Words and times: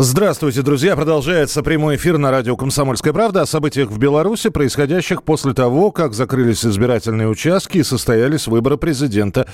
Здравствуйте, 0.00 0.62
друзья. 0.62 0.94
Продолжается 0.94 1.60
прямой 1.60 1.96
эфир 1.96 2.18
на 2.18 2.30
радио 2.30 2.56
«Комсомольская 2.56 3.12
правда» 3.12 3.42
о 3.42 3.46
событиях 3.46 3.90
в 3.90 3.98
Беларуси, 3.98 4.48
происходящих 4.48 5.24
после 5.24 5.54
того, 5.54 5.90
как 5.90 6.14
закрылись 6.14 6.64
избирательные 6.64 7.26
участки 7.26 7.78
и 7.78 7.82
состоялись 7.82 8.46
выборы 8.46 8.76
президента 8.76 9.48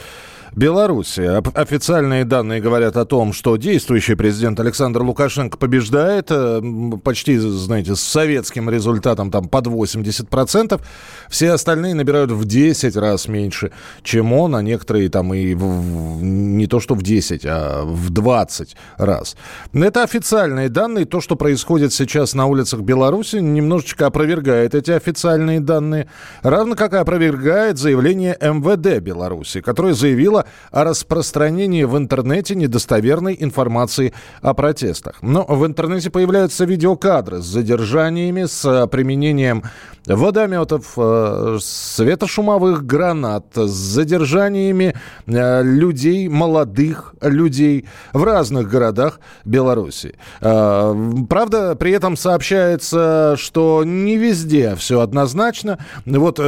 Беларуси. 0.56 1.20
Официальные 1.54 2.24
данные 2.24 2.60
говорят 2.60 2.96
о 2.96 3.04
том, 3.04 3.32
что 3.32 3.56
действующий 3.56 4.14
президент 4.14 4.60
Александр 4.60 5.02
Лукашенко 5.02 5.58
побеждает 5.58 6.28
э, 6.30 6.62
почти, 7.02 7.38
знаете, 7.38 7.96
с 7.96 8.00
советским 8.00 8.70
результатом 8.70 9.32
там 9.32 9.48
под 9.48 9.66
80%. 9.66 10.80
Все 11.28 11.50
остальные 11.50 11.94
набирают 11.94 12.30
в 12.30 12.44
10 12.44 12.96
раз 12.96 13.26
меньше, 13.26 13.72
чем 14.04 14.32
он, 14.32 14.54
а 14.54 14.62
некоторые 14.62 15.08
там 15.08 15.34
и 15.34 15.54
в, 15.54 16.22
не 16.22 16.68
то 16.68 16.78
что 16.78 16.94
в 16.94 17.02
10, 17.02 17.42
а 17.46 17.84
в 17.84 18.10
20 18.10 18.76
раз. 18.98 19.36
Это 19.72 20.04
официальные 20.04 20.68
данные. 20.68 21.04
То, 21.04 21.20
что 21.20 21.34
происходит 21.34 21.92
сейчас 21.92 22.34
на 22.34 22.46
улицах 22.46 22.80
Беларуси, 22.80 23.36
немножечко 23.36 24.06
опровергает 24.06 24.76
эти 24.76 24.92
официальные 24.92 25.58
данные. 25.58 26.08
Равно 26.42 26.76
как 26.76 26.92
и 26.92 26.96
опровергает 26.96 27.76
заявление 27.76 28.36
МВД 28.40 29.02
Беларуси, 29.02 29.60
которое 29.60 29.94
заявило 29.94 30.43
о 30.70 30.84
распространении 30.84 31.84
в 31.84 31.96
интернете 31.96 32.54
недостоверной 32.54 33.36
информации 33.38 34.12
о 34.42 34.54
протестах. 34.54 35.16
Но 35.22 35.44
в 35.44 35.66
интернете 35.66 36.10
появляются 36.10 36.64
видеокадры 36.64 37.40
с 37.40 37.44
задержаниями, 37.44 38.44
с 38.44 38.86
применением 38.88 39.64
водометов, 40.06 40.92
э, 40.96 41.58
светошумовых 41.60 42.84
гранат, 42.84 43.46
с 43.54 43.70
задержаниями 43.70 44.94
э, 45.26 45.62
людей, 45.62 46.28
молодых 46.28 47.14
людей 47.22 47.86
в 48.12 48.24
разных 48.24 48.68
городах 48.68 49.20
Беларуси. 49.44 50.14
Э, 50.40 50.94
правда, 51.28 51.74
при 51.74 51.92
этом 51.92 52.16
сообщается, 52.16 53.36
что 53.38 53.82
не 53.84 54.16
везде 54.16 54.74
все 54.76 55.00
однозначно. 55.00 55.78
Вот 56.04 56.38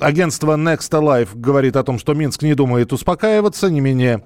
Агентство 0.00 0.56
Next 0.56 0.90
Alive 0.90 1.28
говорит 1.34 1.76
о 1.76 1.84
том, 1.84 1.98
что 1.98 2.14
Минск 2.14 2.42
не 2.42 2.54
думает 2.54 2.92
успокаиваться, 2.92 3.70
не 3.70 3.80
менее 3.80 4.24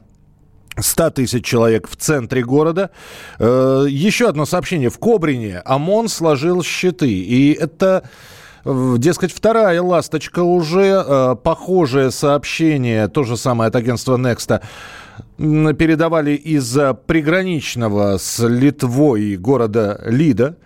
100 0.78 1.11
тысяч 1.11 1.44
человек 1.44 1.89
в 1.89 1.97
центре 1.97 2.42
города. 2.42 2.91
Э, 3.39 3.84
еще 3.89 4.28
одно 4.28 4.47
сообщение. 4.47 4.91
В 4.91 4.98
Кобрине 4.98 5.58
ОМОН 5.64 6.08
сложил 6.08 6.62
щиты. 6.62 7.11
И 7.11 7.52
это 7.52 8.05
Дескать, 8.62 9.33
вторая 9.33 9.80
ласточка 9.80 10.41
уже, 10.41 11.02
э, 11.06 11.36
похожее 11.42 12.11
сообщение, 12.11 13.08
то 13.08 13.24
же 13.24 13.39
самое 13.39 13.69
от 13.69 13.77
агентства 13.77 14.19
Next, 14.19 14.61
передавали 15.39 16.33
из 16.33 16.77
приграничного 17.06 18.19
с 18.19 18.47
Литвой 18.47 19.36
города 19.36 20.02
Лида. 20.05 20.56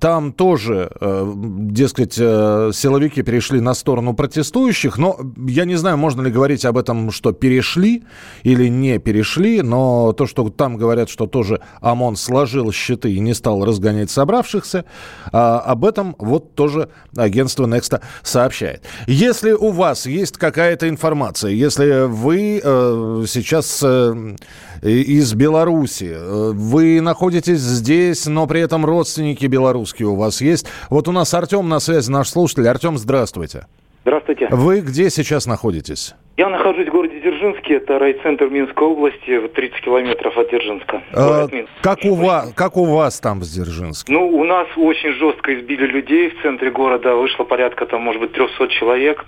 Там 0.00 0.32
тоже, 0.32 0.90
э, 1.00 1.32
дескать, 1.36 2.16
э, 2.18 2.70
силовики 2.74 3.22
перешли 3.22 3.60
на 3.60 3.74
сторону 3.74 4.14
протестующих, 4.14 4.98
но 4.98 5.18
я 5.46 5.64
не 5.64 5.76
знаю, 5.76 5.96
можно 5.96 6.22
ли 6.22 6.30
говорить 6.30 6.64
об 6.64 6.76
этом, 6.76 7.10
что 7.10 7.32
перешли 7.32 8.04
или 8.42 8.68
не 8.68 8.98
перешли, 8.98 9.62
но 9.62 10.12
то, 10.12 10.26
что 10.26 10.48
там 10.50 10.76
говорят, 10.76 11.08
что 11.08 11.26
тоже 11.26 11.60
ОМОН 11.80 12.16
сложил 12.16 12.72
щиты 12.72 13.12
и 13.12 13.20
не 13.20 13.34
стал 13.34 13.64
разгонять 13.64 14.10
собравшихся, 14.10 14.84
а, 15.32 15.60
об 15.60 15.84
этом 15.84 16.14
вот 16.18 16.54
тоже 16.54 16.88
агентство 17.16 17.66
Next 17.66 18.00
сообщает. 18.22 18.82
Если 19.06 19.52
у 19.52 19.70
вас 19.70 20.06
есть 20.06 20.36
какая-то 20.36 20.88
информация, 20.88 21.50
если 21.50 22.06
вы 22.06 22.60
э, 22.62 23.24
сейчас 23.26 23.80
э, 23.82 24.36
из 24.82 25.34
Беларуси, 25.34 26.12
э, 26.14 26.50
вы 26.52 27.00
находитесь 27.00 27.60
здесь, 27.60 28.26
но 28.26 28.46
при 28.46 28.60
этом 28.60 28.84
родственники 28.84 29.46
белорусские, 29.46 29.84
русские 29.84 30.08
у 30.08 30.16
вас 30.16 30.40
есть. 30.40 30.66
Вот 30.90 31.08
у 31.08 31.12
нас 31.12 31.34
Артем 31.34 31.68
на 31.68 31.80
связи, 31.80 32.10
наш 32.10 32.28
слушатель. 32.28 32.66
Артем, 32.68 32.98
здравствуйте. 32.98 33.66
Здравствуйте. 34.02 34.48
Вы 34.50 34.80
где 34.80 35.08
сейчас 35.10 35.46
находитесь? 35.46 36.14
Я 36.36 36.48
нахожусь 36.48 36.88
в 36.88 36.90
городе 36.90 37.20
Дзержинске, 37.20 37.74
это 37.76 37.98
райцентр 37.98 38.48
Минской 38.48 38.86
области, 38.86 39.48
30 39.48 39.80
километров 39.80 40.36
от 40.36 40.48
Дзержинска. 40.48 41.02
А, 41.12 41.48
как, 41.80 42.04
у 42.04 42.14
вас, 42.14 42.52
как 42.54 42.76
у 42.76 42.84
вас 42.84 43.20
там 43.20 43.40
в 43.40 43.44
Дзержинске? 43.44 44.12
Ну, 44.12 44.26
у 44.26 44.44
нас 44.44 44.66
очень 44.76 45.12
жестко 45.12 45.54
избили 45.54 45.86
людей 45.86 46.30
в 46.30 46.42
центре 46.42 46.70
города, 46.70 47.14
вышло 47.14 47.44
порядка 47.44 47.86
там, 47.86 48.02
может 48.02 48.20
быть, 48.20 48.32
300 48.32 48.68
человек. 48.68 49.24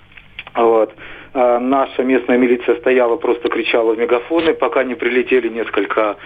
Вот. 0.53 0.93
А 1.39 1.59
наша 1.59 2.03
местная 2.03 2.35
милиция 2.39 2.77
стояла, 2.77 3.15
просто 3.15 3.47
кричала 3.49 3.93
в 3.93 3.99
мегафоны, 3.99 4.55
пока 4.55 4.83
не 4.83 4.95
прилетели 4.95 5.49
несколько 5.49 6.17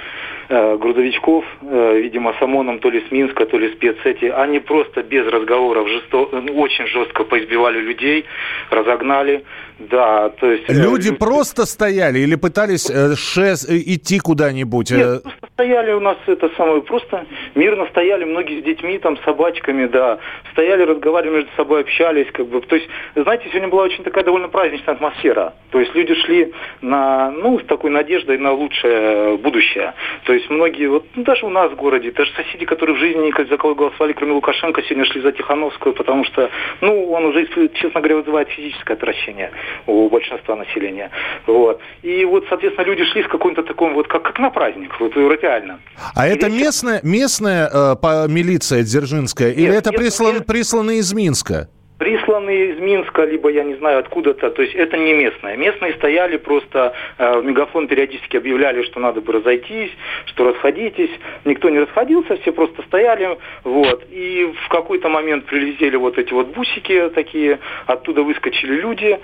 э, 0.47 0.77
грузовичков, 0.77 1.43
э, 1.63 1.99
видимо, 1.99 2.33
с 2.39 2.41
ОМОНом, 2.41 2.79
то 2.79 2.89
ли 2.89 3.03
с 3.05 3.11
Минска, 3.11 3.45
то 3.45 3.57
ли 3.57 3.73
спецсети. 3.73 4.27
Они 4.27 4.59
просто 4.59 5.03
без 5.03 5.27
разговоров 5.27 5.89
жесто... 5.89 6.17
очень 6.17 6.87
жестко 6.87 7.25
поизбивали 7.25 7.79
людей, 7.79 8.23
разогнали. 8.69 9.43
Да, 9.79 10.29
то 10.29 10.51
есть... 10.51 10.69
Э, 10.69 10.73
люди 10.73 11.13
просто 11.13 11.65
стояли 11.65 12.19
или 12.19 12.35
пытались 12.35 12.89
э, 12.89 13.15
шест, 13.15 13.69
идти 13.69 14.19
куда-нибудь? 14.19 14.91
Нет, 14.91 15.23
просто 15.23 15.47
стояли 15.53 15.91
у 15.91 15.99
нас 15.99 16.17
это 16.27 16.49
самое, 16.55 16.81
просто 16.81 17.25
мирно 17.55 17.85
стояли, 17.87 18.23
многие 18.23 18.61
с 18.61 18.63
детьми, 18.63 18.97
там, 18.99 19.17
с 19.17 19.23
собачками, 19.23 19.87
да. 19.87 20.19
Стояли, 20.51 20.83
разговаривали 20.83 21.37
между 21.37 21.51
собой, 21.55 21.81
общались, 21.81 22.27
как 22.31 22.47
бы. 22.47 22.61
То 22.61 22.75
есть, 22.75 22.87
знаете, 23.15 23.45
сегодня 23.49 23.69
была 23.69 23.83
очень 23.83 24.03
такая 24.03 24.23
довольно 24.23 24.49
праздничная 24.49 24.95
атмосфера. 25.01 25.53
То 25.71 25.79
есть 25.79 25.95
люди 25.95 26.13
шли 26.25 26.53
на, 26.81 27.31
ну, 27.31 27.59
с 27.59 27.65
такой 27.65 27.91
надеждой 27.91 28.37
на 28.37 28.51
лучшее 28.51 29.37
будущее. 29.37 29.93
То 30.25 30.33
есть 30.33 30.49
многие, 30.49 30.87
вот 30.87 31.05
ну, 31.15 31.23
даже 31.23 31.45
у 31.45 31.49
нас 31.49 31.71
в 31.71 31.75
городе, 31.75 32.11
даже 32.11 32.31
соседи, 32.33 32.65
которые 32.65 32.95
в 32.95 32.99
жизни 32.99 33.27
никак 33.27 33.47
за 33.47 33.57
кого 33.57 33.73
голосовали, 33.73 34.13
кроме 34.13 34.33
Лукашенко, 34.33 34.81
сегодня 34.83 35.05
шли 35.05 35.21
за 35.21 35.31
Тихановскую, 35.31 35.93
потому 35.93 36.25
что, 36.25 36.49
ну, 36.81 37.11
он 37.11 37.25
уже, 37.25 37.47
честно 37.73 38.01
говоря, 38.01 38.17
вызывает 38.17 38.49
физическое 38.49 38.93
отвращение 38.93 39.51
у 39.87 40.09
большинства 40.09 40.55
населения. 40.55 41.09
Вот. 41.47 41.79
И 42.03 42.25
вот, 42.25 42.45
соответственно, 42.49 42.85
люди 42.85 43.05
шли 43.05 43.23
с 43.23 43.27
каким-то 43.27 43.63
таким 43.63 43.93
вот, 43.93 44.07
как, 44.07 44.23
как 44.23 44.39
на 44.39 44.49
праздник, 44.49 44.99
вот 44.99 45.15
реально. 45.15 45.79
А 46.15 46.27
и 46.27 46.31
это 46.33 46.49
местная, 46.49 46.99
местная 47.03 47.69
э, 47.73 47.95
по, 47.95 48.27
милиция 48.27 48.83
Дзержинская, 48.83 49.49
Нет, 49.49 49.57
или 49.57 49.73
это 49.73 49.91
прислан, 49.91 50.43
присланы 50.43 50.97
из 50.97 51.13
Минска? 51.13 51.69
Присланные 52.01 52.71
из 52.71 52.79
Минска, 52.79 53.25
либо 53.25 53.49
я 53.49 53.63
не 53.63 53.75
знаю 53.75 53.99
откуда-то, 53.99 54.49
то 54.49 54.63
есть 54.63 54.73
это 54.73 54.97
не 54.97 55.13
местные. 55.13 55.55
Местные 55.55 55.93
стояли 55.93 56.37
просто, 56.37 56.93
э, 57.19 57.39
в 57.39 57.45
мегафон 57.45 57.87
периодически 57.87 58.37
объявляли, 58.37 58.81
что 58.81 58.99
надо 58.99 59.21
бы 59.21 59.33
разойтись, 59.33 59.91
что 60.25 60.45
расходитесь. 60.45 61.11
Никто 61.45 61.69
не 61.69 61.77
расходился, 61.77 62.37
все 62.37 62.53
просто 62.53 62.81
стояли, 62.87 63.37
вот. 63.63 64.03
И 64.09 64.51
в 64.65 64.69
какой-то 64.69 65.09
момент 65.09 65.45
прилетели 65.45 65.95
вот 65.95 66.17
эти 66.17 66.33
вот 66.33 66.47
бусики 66.47 67.09
такие, 67.13 67.59
оттуда 67.85 68.23
выскочили 68.23 68.81
люди, 68.81 69.19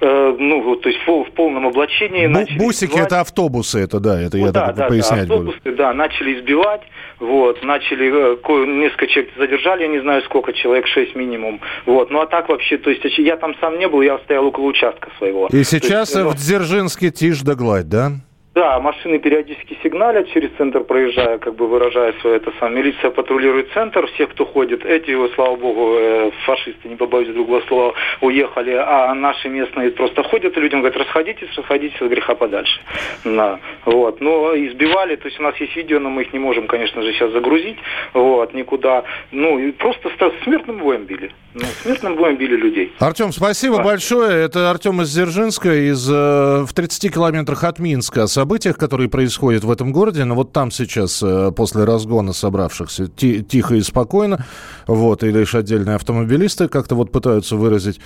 э, 0.00 0.36
ну 0.40 0.62
вот, 0.62 0.82
то 0.82 0.88
есть 0.88 1.00
в, 1.06 1.22
в 1.22 1.30
полном 1.30 1.68
облачении. 1.68 2.26
Бу- 2.26 2.58
бусики 2.58 2.90
избивать. 2.90 3.06
это 3.06 3.20
автобусы, 3.20 3.78
это 3.78 4.00
да, 4.00 4.20
это 4.20 4.38
ну, 4.38 4.46
я 4.46 4.50
да, 4.50 4.66
так 4.66 4.76
да, 4.76 4.88
пояснять 4.88 5.28
да, 5.28 5.34
автобусы, 5.34 5.60
буду. 5.64 5.76
Да, 5.76 5.92
начали 5.92 6.36
избивать, 6.36 6.82
вот, 7.20 7.62
начали, 7.62 8.34
э, 8.34 8.66
несколько 8.66 9.06
человек 9.06 9.30
задержали, 9.36 9.82
я 9.82 9.88
не 9.88 10.00
знаю 10.00 10.22
сколько, 10.22 10.52
человек, 10.52 10.88
шесть 10.88 11.14
минимум, 11.14 11.60
вот. 11.86 12.07
Вот. 12.08 12.10
Ну 12.10 12.20
а 12.20 12.26
так 12.26 12.48
вообще, 12.48 12.78
то 12.78 12.90
есть 12.90 13.04
я 13.18 13.36
там 13.36 13.54
сам 13.60 13.78
не 13.78 13.88
был, 13.88 14.02
я 14.02 14.18
стоял 14.20 14.46
около 14.46 14.66
участка 14.66 15.10
своего. 15.18 15.48
И 15.52 15.62
сейчас 15.64 16.14
есть, 16.14 16.22
в 16.22 16.34
Дзержинске 16.34 17.10
тишь 17.10 17.40
да 17.42 17.54
гладь, 17.54 17.88
да? 17.88 18.12
Да, 18.54 18.80
машины 18.80 19.18
периодически 19.18 19.78
сигналят 19.82 20.28
через 20.30 20.50
центр, 20.56 20.82
проезжая, 20.82 21.38
как 21.38 21.54
бы 21.54 21.68
выражая 21.68 22.12
свое 22.20 22.36
это 22.36 22.52
сам. 22.58 22.74
Милиция 22.74 23.10
патрулирует 23.10 23.70
центр, 23.72 24.06
всех, 24.08 24.30
кто 24.30 24.46
ходит. 24.46 24.84
Эти, 24.84 25.14
слава 25.34 25.56
богу, 25.56 25.94
э, 25.98 26.30
фашисты, 26.44 26.88
не 26.88 26.96
побоюсь 26.96 27.28
другого 27.28 27.60
слова, 27.68 27.94
уехали, 28.20 28.72
а 28.72 29.14
наши 29.14 29.48
местные 29.48 29.90
просто 29.90 30.22
ходят 30.22 30.56
и 30.56 30.60
людям 30.60 30.80
говорят, 30.80 30.98
расходитесь, 30.98 31.48
расходитесь 31.56 32.00
от 32.00 32.08
греха 32.08 32.34
подальше. 32.34 32.80
Да. 33.24 33.60
Вот. 33.84 34.20
Но 34.20 34.54
избивали, 34.56 35.16
то 35.16 35.28
есть 35.28 35.38
у 35.38 35.42
нас 35.42 35.54
есть 35.56 35.76
видео, 35.76 36.00
но 36.00 36.10
мы 36.10 36.22
их 36.22 36.32
не 36.32 36.38
можем, 36.38 36.66
конечно 36.66 37.02
же, 37.02 37.12
сейчас 37.12 37.30
загрузить, 37.32 37.78
вот, 38.14 38.54
никуда. 38.54 39.04
Ну, 39.30 39.58
и 39.58 39.72
просто 39.72 40.10
смертным 40.42 40.78
боем 40.78 41.04
били. 41.04 41.30
Ну, 41.54 41.64
смертным 41.82 42.16
боем 42.16 42.36
били 42.36 42.56
людей. 42.56 42.92
Артем, 42.98 43.32
спасибо 43.32 43.78
да. 43.78 43.82
большое. 43.84 44.44
Это 44.44 44.70
Артем 44.70 45.02
из 45.02 45.12
Дзержинска, 45.12 45.90
из, 45.90 46.08
э, 46.10 46.64
в 46.66 46.72
30 46.72 47.12
километрах 47.12 47.64
от 47.64 47.78
Минска 47.78 48.26
событиях, 48.38 48.78
которые 48.78 49.08
происходят 49.08 49.64
в 49.64 49.70
этом 49.70 49.90
городе. 49.90 50.24
Но 50.24 50.36
вот 50.36 50.52
там 50.52 50.70
сейчас, 50.70 51.20
э, 51.24 51.50
после 51.50 51.82
разгона 51.82 52.32
собравшихся, 52.32 53.08
тихо 53.08 53.74
и 53.74 53.80
спокойно. 53.80 54.46
Вот, 54.86 55.24
и 55.24 55.32
лишь 55.32 55.56
отдельные 55.56 55.96
автомобилисты 55.96 56.68
как-то 56.68 56.94
вот 56.94 57.10
пытаются 57.10 57.56
выразить 57.56 57.98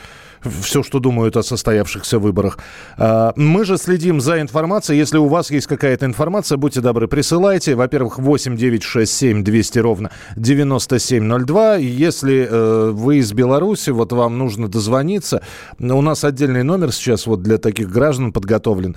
все, 0.45 0.83
что 0.83 0.99
думают 0.99 1.37
о 1.37 1.43
состоявшихся 1.43 2.19
выборах. 2.19 2.59
А, 2.97 3.33
мы 3.37 3.65
же 3.65 3.77
следим 3.79 4.21
за 4.21 4.41
информацией. 4.41 4.99
Если 4.99 5.19
у 5.19 5.27
вас 5.27 5.51
есть 5.51 5.67
какая-то 5.67 6.07
информация, 6.07 6.59
будьте 6.59 6.81
добры, 6.81 7.09
присылайте. 7.09 7.75
Во-первых, 7.75 8.19
8 8.19 8.57
9 8.57 8.83
6 8.83 9.13
7 9.13 9.45
200 9.45 9.79
ровно 9.79 10.11
9702. 10.37 11.77
Если 11.77 12.47
э, 12.49 12.91
вы 12.93 13.19
из 13.19 13.33
Беларуси, 13.33 13.91
вот 13.91 14.13
вам 14.13 14.39
нужно 14.39 14.69
дозвониться. 14.69 15.43
У 15.79 16.03
нас 16.03 16.25
отдельный 16.25 16.63
номер 16.63 16.93
сейчас 16.93 17.27
вот 17.27 17.43
для 17.43 17.59
таких 17.59 17.91
граждан 17.91 18.33
подготовлен. 18.33 18.97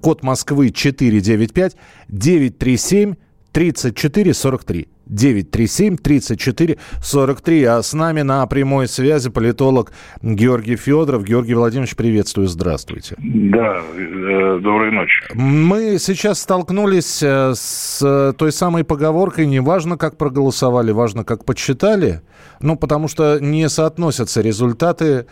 Код 0.00 0.22
Москвы 0.22 0.70
495 0.70 1.76
937 2.08 3.14
34 3.52 4.34
43. 4.34 4.88
937 5.08 5.96
34 5.96 6.78
43. 7.02 7.64
А 7.64 7.82
с 7.82 7.94
нами 7.94 8.22
на 8.22 8.46
прямой 8.46 8.88
связи 8.88 9.30
политолог 9.30 9.92
Георгий 10.22 10.76
Федоров. 10.76 11.24
Георгий 11.24 11.54
Владимирович, 11.54 11.96
приветствую, 11.96 12.48
здравствуйте. 12.48 13.16
Да, 13.18 13.80
э, 13.96 14.58
доброй 14.62 14.92
ночи. 14.92 15.24
Мы 15.34 15.98
сейчас 15.98 16.40
столкнулись 16.40 17.22
э, 17.22 17.52
с 17.54 18.34
той 18.36 18.52
самой 18.52 18.84
поговоркой 18.84 19.46
«не 19.46 19.60
важно, 19.60 19.96
как 19.96 20.16
проголосовали, 20.16 20.92
важно, 20.92 21.24
как 21.24 21.44
подсчитали». 21.44 22.20
Ну, 22.60 22.76
потому 22.76 23.08
что 23.08 23.38
не 23.40 23.68
соотносятся 23.68 24.40
результаты 24.40 25.26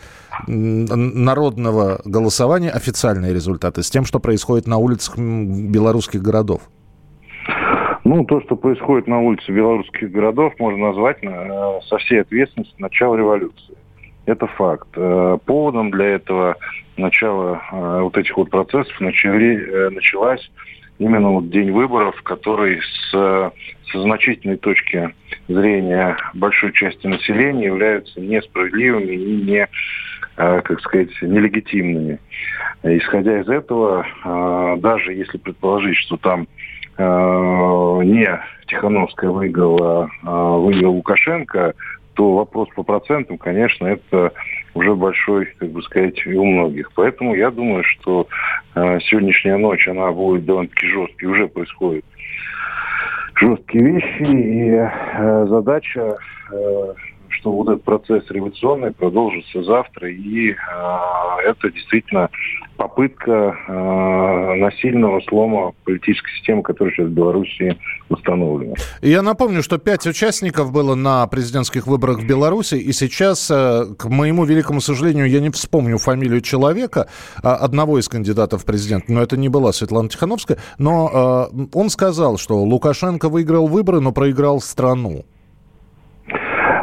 народного 0.46 2.00
голосования, 2.04 2.70
официальные 2.70 3.34
результаты, 3.34 3.82
с 3.82 3.90
тем, 3.90 4.04
что 4.04 4.20
происходит 4.20 4.66
на 4.66 4.76
улицах 4.76 5.18
белорусских 5.18 6.22
городов. 6.22 6.62
Ну, 8.08 8.24
то, 8.24 8.40
что 8.42 8.54
происходит 8.54 9.08
на 9.08 9.18
улице 9.18 9.50
белорусских 9.50 10.12
городов, 10.12 10.54
можно 10.60 10.90
назвать 10.90 11.18
э, 11.22 11.80
со 11.88 11.98
всей 11.98 12.20
ответственностью 12.20 12.76
начало 12.78 13.16
революции. 13.16 13.76
Это 14.26 14.46
факт. 14.46 14.86
Э, 14.94 15.38
поводом 15.44 15.90
для 15.90 16.10
этого 16.10 16.54
начала 16.96 17.60
э, 17.72 18.00
вот 18.02 18.16
этих 18.16 18.36
вот 18.36 18.48
процессов 18.48 19.00
начали, 19.00 19.90
началась 19.90 20.48
именно 21.00 21.30
вот 21.30 21.50
день 21.50 21.72
выборов, 21.72 22.14
который 22.22 22.80
с, 22.80 23.10
со 23.10 24.00
значительной 24.00 24.58
точки 24.58 25.12
зрения 25.48 26.16
большой 26.34 26.72
части 26.74 27.08
населения 27.08 27.64
являются 27.64 28.20
несправедливыми 28.20 29.14
и 29.14 29.42
не, 29.42 29.68
как 30.36 30.80
сказать, 30.80 31.10
нелегитимными. 31.22 32.20
Исходя 32.84 33.40
из 33.40 33.48
этого, 33.48 34.06
даже 34.78 35.12
если 35.12 35.38
предположить, 35.38 35.96
что 35.96 36.16
там 36.18 36.46
не 36.98 38.40
Тихановская 38.66 39.30
выиграла, 39.30 40.10
а 40.22 40.56
выиграл 40.56 40.94
Лукашенко, 40.94 41.74
то 42.16 42.34
вопрос 42.34 42.68
по 42.74 42.82
процентам, 42.82 43.36
конечно, 43.36 43.86
это 43.86 44.32
уже 44.74 44.94
большой, 44.94 45.46
как 45.58 45.70
бы 45.70 45.82
сказать, 45.82 46.26
у 46.26 46.44
многих. 46.44 46.90
Поэтому 46.94 47.34
я 47.34 47.50
думаю, 47.50 47.84
что 47.84 48.26
э, 48.74 48.98
сегодняшняя 49.00 49.58
ночь, 49.58 49.86
она 49.86 50.10
будет 50.12 50.46
довольно-таки 50.46 50.86
жесткой, 50.88 51.28
уже 51.28 51.48
происходит 51.48 52.04
жесткие 53.38 53.84
вещи, 53.84 54.22
и 54.22 54.70
э, 54.70 55.46
задача 55.48 56.16
э, 56.50 56.94
что 57.36 57.52
вот 57.52 57.68
этот 57.68 57.84
процесс 57.84 58.24
революционный 58.30 58.92
продолжится 58.92 59.62
завтра, 59.62 60.10
и 60.10 60.50
э, 60.50 60.54
это 61.44 61.70
действительно 61.70 62.30
попытка 62.76 63.56
э, 63.68 64.54
насильного 64.56 65.20
слома 65.28 65.72
политической 65.84 66.30
системы, 66.36 66.62
которая 66.62 66.94
сейчас 66.94 67.06
в 67.06 67.12
Беларуси 67.12 67.76
установлена. 68.08 68.74
Я 69.02 69.22
напомню, 69.22 69.62
что 69.62 69.78
пять 69.78 70.06
участников 70.06 70.72
было 70.72 70.94
на 70.94 71.26
президентских 71.26 71.86
выборах 71.86 72.18
в 72.18 72.26
Беларуси, 72.26 72.74
и 72.74 72.92
сейчас, 72.92 73.50
э, 73.50 73.94
к 73.98 74.06
моему 74.06 74.44
великому 74.44 74.80
сожалению, 74.80 75.28
я 75.28 75.40
не 75.40 75.50
вспомню 75.50 75.98
фамилию 75.98 76.40
человека, 76.40 77.08
э, 77.42 77.48
одного 77.48 77.98
из 77.98 78.08
кандидатов 78.08 78.62
в 78.62 78.66
президент, 78.66 79.08
но 79.08 79.22
это 79.22 79.36
не 79.36 79.48
была 79.48 79.72
Светлана 79.72 80.08
Тихановская, 80.08 80.58
но 80.78 81.48
э, 81.52 81.66
он 81.72 81.90
сказал, 81.90 82.38
что 82.38 82.62
Лукашенко 82.62 83.28
выиграл 83.28 83.66
выборы, 83.66 84.00
но 84.00 84.12
проиграл 84.12 84.60
страну. 84.60 85.24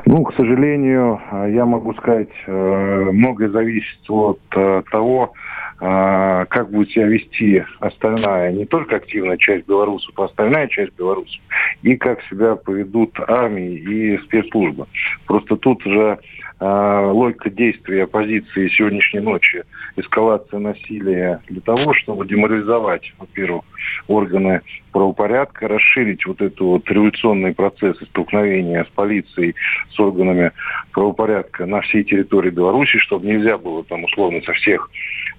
Ну, 0.06 0.24
к 0.26 0.34
сожалению, 0.36 1.22
э, 1.32 1.52
я 1.54 1.66
могу 1.66 1.94
сказать, 1.94 2.30
э, 2.46 3.10
многое 3.14 3.50
зависит 3.50 4.00
от 4.10 4.40
э, 4.56 4.84
того, 4.92 5.34
как 5.80 6.70
будет 6.72 6.92
себя 6.92 7.08
вести 7.08 7.66
остальная, 7.82 8.54
не 8.54 8.66
только 8.66 8.98
активная 8.98 9.36
часть 9.36 9.68
белорусов, 9.68 10.18
а 10.18 10.26
остальная 10.26 10.68
часть 10.68 10.96
белорусов, 10.96 11.42
и 11.82 11.98
как 11.98 12.22
себя 12.30 12.56
поведут 12.56 13.20
армии 13.20 13.74
и 13.74 14.18
спецслужбы. 14.20 14.86
Просто 15.26 15.58
тут 15.58 15.84
же 15.84 16.20
логика 16.62 17.50
действия 17.50 18.04
оппозиции 18.04 18.70
сегодняшней 18.70 19.20
ночи, 19.20 19.64
эскалация 19.98 20.60
насилия 20.60 21.42
для 21.50 21.60
того, 21.60 21.94
чтобы 21.96 22.26
деморализовать, 22.28 23.14
во-первых, 23.20 23.66
органы 24.08 24.62
правопорядка, 24.94 25.68
расширить 25.68 26.26
вот 26.26 26.42
это 26.42 26.64
вот 26.64 26.90
революционные 26.90 27.54
процессы 27.54 28.06
столкновения 28.06 28.86
с 28.86 28.88
полицией, 28.90 29.56
с 29.92 30.00
органами 30.00 30.52
правопорядка 30.92 31.66
на 31.66 31.82
всей 31.82 32.04
территории 32.04 32.52
Беларуси, 32.52 33.00
чтобы 33.00 33.26
нельзя 33.26 33.58
было 33.58 33.84
там 33.84 34.06
условно 34.06 34.42
со 34.46 34.54
всех, 34.54 34.90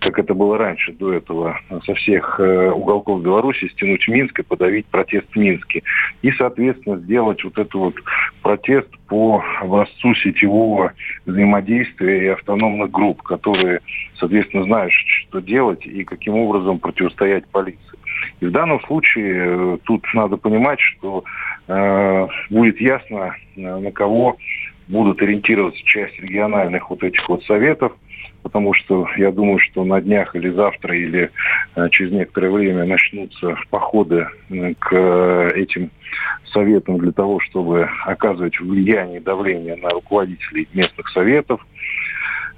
как 0.01 0.19
это 0.19 0.35
было 0.35 0.59
раньше 0.59 0.93
до 0.93 1.13
этого, 1.13 1.59
со 1.87 1.95
всех 1.95 2.39
э, 2.41 2.71
уголков 2.71 3.23
Беларуси 3.23 3.69
стянуть 3.69 4.05
в 4.05 4.09
Минск 4.09 4.41
и 4.41 4.43
подавить 4.43 4.87
протест 4.87 5.27
в 5.31 5.37
Минске. 5.37 5.83
И, 6.23 6.33
соответственно, 6.33 6.97
сделать 6.99 7.43
вот 7.45 7.57
этот 7.57 7.75
вот 7.75 7.95
протест 8.43 8.89
по 9.09 9.43
образцу 9.61 10.15
сетевого 10.17 10.93
взаимодействия 11.27 12.25
и 12.25 12.29
автономных 12.29 12.91
групп, 12.91 13.23
которые, 13.23 13.81
соответственно, 14.19 14.65
знают, 14.65 14.93
что 14.93 15.41
делать 15.41 15.87
и 15.87 16.03
каким 16.05 16.35
образом 16.35 16.81
противостоять 16.81 17.47
полиции. 17.47 17.99
И 18.41 18.47
в 18.47 18.51
данном 18.51 18.81
случае 18.83 19.45
э, 19.47 19.79
тут 19.85 20.05
надо 20.15 20.37
понимать, 20.37 20.81
что 20.81 21.25
э, 21.69 22.27
будет 22.51 22.81
ясно, 22.81 23.35
э, 23.57 23.61
на 23.61 23.91
кого 23.93 24.37
будут 24.89 25.23
ориентироваться 25.23 25.83
часть 25.85 26.19
региональных 26.21 26.91
вот 26.91 27.03
этих 27.03 27.27
вот 27.29 27.43
советов, 27.45 27.93
потому 28.43 28.75
что 28.75 29.07
я 29.17 29.33
думаю, 29.33 29.59
что 29.59 29.85
на 29.85 30.01
днях 30.01 30.37
или 30.37 30.51
завтра, 30.51 30.95
или 30.95 31.31
через 31.91 32.13
некоторое 32.13 32.51
время 32.51 32.85
начнутся 32.85 33.57
походы 33.71 34.27
к 34.79 35.51
этим 35.55 35.91
советам 36.53 36.99
для 36.99 37.13
того, 37.13 37.41
чтобы 37.41 37.89
оказывать 38.05 38.61
влияние 38.61 39.21
и 39.21 39.25
давление 39.25 39.77
на 39.77 39.89
руководителей 39.89 40.69
местных 40.75 41.09
советов 41.09 41.67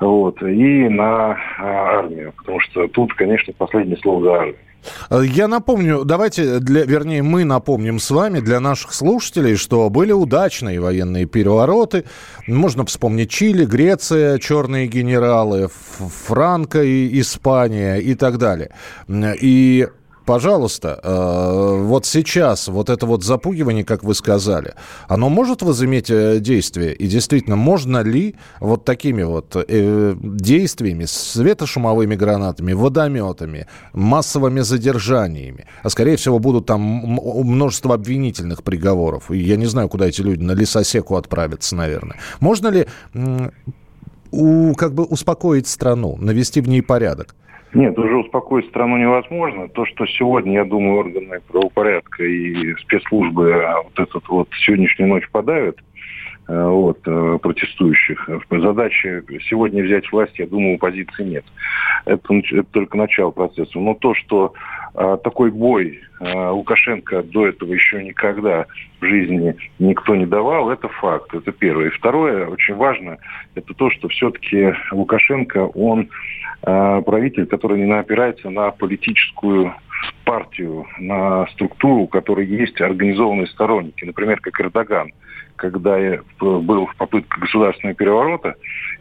вот, 0.00 0.42
и 0.42 0.88
на 0.88 1.38
армию, 1.58 2.32
потому 2.36 2.60
что 2.60 2.86
тут, 2.88 3.14
конечно, 3.14 3.52
последнее 3.54 3.96
слово 3.98 4.24
за 4.24 4.34
армией. 4.34 4.65
Э, 5.10 5.22
я 5.24 5.48
напомню, 5.48 6.04
давайте, 6.04 6.60
для, 6.60 6.84
вернее, 6.84 7.22
мы 7.22 7.44
напомним 7.44 7.98
с 7.98 8.10
вами 8.10 8.40
для 8.40 8.60
наших 8.60 8.92
слушателей, 8.92 9.56
что 9.56 9.88
были 9.90 10.12
удачные 10.12 10.80
военные 10.80 11.26
перевороты. 11.26 12.04
Можно 12.46 12.84
вспомнить 12.86 13.30
Чили, 13.30 13.64
Греция, 13.64 14.38
черные 14.38 14.86
генералы, 14.86 15.68
Франко 16.26 16.82
и 16.82 17.20
Испания 17.20 17.96
и 17.96 18.14
так 18.14 18.38
далее. 18.38 18.70
И 19.08 19.88
пожалуйста, 20.26 21.00
э, 21.02 21.82
вот 21.84 22.04
сейчас 22.04 22.68
вот 22.68 22.90
это 22.90 23.06
вот 23.06 23.24
запугивание, 23.24 23.84
как 23.84 24.04
вы 24.04 24.14
сказали, 24.14 24.74
оно 25.08 25.28
может 25.28 25.62
возыметь 25.62 26.10
э, 26.10 26.40
действие? 26.40 26.94
И 26.94 27.06
действительно, 27.06 27.56
можно 27.56 28.02
ли 28.02 28.34
вот 28.60 28.84
такими 28.84 29.22
вот 29.22 29.56
э, 29.56 30.14
действиями, 30.20 31.04
светошумовыми 31.06 32.16
гранатами, 32.16 32.72
водометами, 32.74 33.66
массовыми 33.92 34.60
задержаниями, 34.60 35.66
а 35.82 35.90
скорее 35.90 36.16
всего 36.16 36.38
будут 36.38 36.66
там 36.66 36.80
множество 36.80 37.94
обвинительных 37.94 38.62
приговоров, 38.62 39.30
и 39.30 39.38
я 39.38 39.56
не 39.56 39.66
знаю, 39.66 39.88
куда 39.88 40.06
эти 40.06 40.20
люди 40.20 40.42
на 40.42 40.52
лесосеку 40.52 41.16
отправятся, 41.16 41.76
наверное. 41.76 42.16
Можно 42.40 42.68
ли 42.68 42.86
у, 44.32 44.74
как 44.74 44.94
бы 44.94 45.04
успокоить 45.04 45.68
страну, 45.68 46.16
навести 46.18 46.60
в 46.60 46.68
ней 46.68 46.82
порядок? 46.82 47.34
Нет, 47.74 47.98
уже 47.98 48.16
успокоить 48.16 48.68
страну 48.68 48.96
невозможно. 48.96 49.68
То, 49.68 49.84
что 49.86 50.06
сегодня, 50.06 50.54
я 50.54 50.64
думаю, 50.64 50.98
органы 50.98 51.40
правопорядка 51.48 52.24
и 52.24 52.74
спецслужбы 52.76 53.64
а 53.64 53.82
вот 53.82 53.98
этот 53.98 54.28
вот 54.28 54.48
сегодняшнюю 54.64 55.08
ночь 55.08 55.28
подавят, 55.30 55.76
вот, 56.48 56.98
э, 57.06 57.38
протестующих. 57.42 58.28
Задача 58.50 59.22
сегодня 59.48 59.82
взять 59.82 60.10
власть, 60.12 60.38
я 60.38 60.46
думаю, 60.46 60.72
у 60.72 60.76
оппозиции 60.76 61.24
нет. 61.24 61.44
Это, 62.04 62.34
это 62.34 62.66
только 62.70 62.96
начало 62.96 63.30
процесса. 63.30 63.78
Но 63.78 63.94
то, 63.94 64.14
что 64.14 64.54
а, 64.96 65.18
такой 65.18 65.50
бой 65.50 66.00
а, 66.20 66.52
Лукашенко 66.52 67.22
до 67.22 67.48
этого 67.48 67.72
еще 67.74 68.02
никогда 68.02 68.66
в 69.00 69.04
жизни 69.04 69.54
никто 69.78 70.16
не 70.16 70.24
давал, 70.24 70.70
это 70.70 70.88
факт, 70.88 71.34
это 71.34 71.52
первое. 71.52 71.88
И 71.88 71.90
второе, 71.90 72.46
очень 72.46 72.74
важно, 72.74 73.18
это 73.54 73.74
то, 73.74 73.90
что 73.90 74.08
все-таки 74.08 74.72
Лукашенко, 74.90 75.66
он 75.74 76.08
а, 76.62 77.02
правитель, 77.02 77.44
который 77.46 77.78
не 77.82 77.92
опирается 77.92 78.48
на 78.48 78.70
политическую 78.70 79.74
партию, 80.24 80.86
на 80.98 81.46
структуру, 81.48 82.02
у 82.02 82.06
которой 82.06 82.46
есть 82.46 82.80
организованные 82.80 83.48
сторонники, 83.48 84.04
например, 84.04 84.40
как 84.40 84.58
Эрдоган. 84.60 85.12
Когда 85.56 85.96
был 86.40 86.88
попытка 86.98 87.40
государственного 87.40 87.96
переворота, 87.96 88.54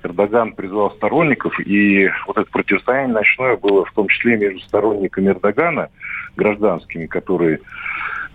Эрдоган 0.04 0.54
призвал 0.54 0.92
сторонников, 0.92 1.60
и 1.60 2.10
вот 2.28 2.38
это 2.38 2.50
противостояние 2.50 3.14
ночное 3.14 3.58
было 3.58 3.86
в 3.86 3.92
том 3.92 4.08
числе 4.08 4.38
между 4.38 4.60
сторонниками 4.62 5.30
Эрдогана, 5.30 5.90
гражданскими, 6.38 7.06
которые 7.08 7.60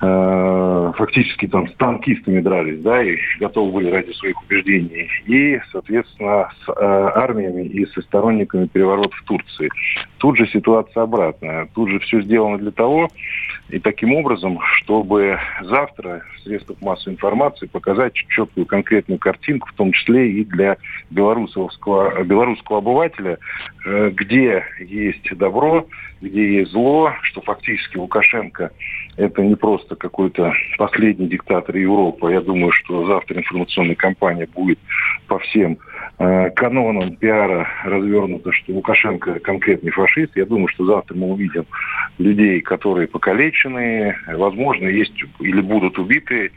э, 0.00 0.92
фактически 0.96 1.46
там 1.46 1.68
с 1.68 1.74
танкистами 1.74 2.40
дрались, 2.40 2.80
да, 2.80 3.02
и 3.02 3.16
готовы 3.38 3.72
были 3.72 3.90
ради 3.90 4.12
своих 4.12 4.40
убеждений, 4.42 5.08
и, 5.26 5.60
соответственно, 5.72 6.50
с 6.64 6.68
э, 6.68 6.72
армиями 6.74 7.66
и 7.66 7.86
со 7.86 8.00
сторонниками 8.02 8.66
переворота 8.66 9.16
в 9.16 9.22
Турции. 9.24 9.70
Тут 10.18 10.36
же 10.36 10.46
ситуация 10.48 11.02
обратная. 11.02 11.68
Тут 11.74 11.90
же 11.90 11.98
все 12.00 12.20
сделано 12.22 12.58
для 12.58 12.70
того, 12.70 13.08
и 13.68 13.78
таким 13.78 14.14
образом, 14.14 14.58
чтобы 14.76 15.38
завтра 15.62 16.22
в 16.36 16.40
средствах 16.40 16.80
массовой 16.80 17.14
информации 17.14 17.66
показать 17.66 18.14
четкую 18.14 18.66
конкретную 18.66 19.18
картинку, 19.18 19.68
в 19.68 19.74
том 19.74 19.92
числе 19.92 20.30
и 20.30 20.44
для 20.44 20.76
белорусского, 21.10 22.22
белорусского 22.24 22.78
обывателя, 22.78 23.38
э, 23.86 24.10
где 24.10 24.64
есть 24.80 25.36
добро, 25.36 25.86
где 26.20 26.58
есть 26.58 26.72
зло, 26.72 27.12
что 27.22 27.40
фактически 27.40 27.96
Лукашенко 27.96 28.70
это 29.20 29.42
не 29.42 29.54
просто 29.54 29.96
какой-то 29.96 30.52
последний 30.78 31.28
диктатор 31.28 31.76
Европы. 31.76 32.32
Я 32.32 32.40
думаю, 32.40 32.72
что 32.72 33.06
завтра 33.06 33.38
информационная 33.38 33.94
кампания 33.94 34.46
будет 34.46 34.78
по 35.26 35.38
всем 35.38 35.78
э, 36.18 36.50
канонам 36.50 37.16
пиара 37.16 37.68
развернута, 37.84 38.50
что 38.52 38.72
Лукашенко 38.72 39.38
конкретный 39.40 39.90
фашист. 39.90 40.34
Я 40.36 40.46
думаю, 40.46 40.68
что 40.68 40.86
завтра 40.86 41.14
мы 41.14 41.26
увидим 41.28 41.66
людей, 42.18 42.62
которые 42.62 43.08
покалечены, 43.08 44.16
возможно, 44.26 44.86
есть 44.86 45.12
или 45.38 45.60
будут 45.60 45.98
убиты, 45.98 46.50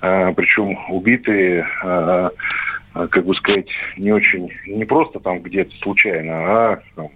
э, 0.00 0.32
причем 0.34 0.78
убитые 0.88 1.68
э, 1.84 2.30
э, 2.94 3.06
как 3.10 3.26
бы 3.26 3.34
сказать, 3.34 3.68
не 3.98 4.12
очень, 4.12 4.50
не 4.66 4.86
просто 4.86 5.20
там 5.20 5.40
где-то 5.40 5.76
случайно, 5.82 6.32
а 6.32 6.80
там, 6.96 7.08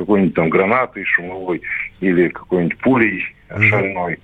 какой-нибудь 0.00 0.34
там 0.34 0.48
гранатой 0.48 1.04
шумовой 1.04 1.60
или 2.00 2.28
какой-нибудь 2.28 2.78
пулей 2.78 3.22
шальной. 3.50 4.18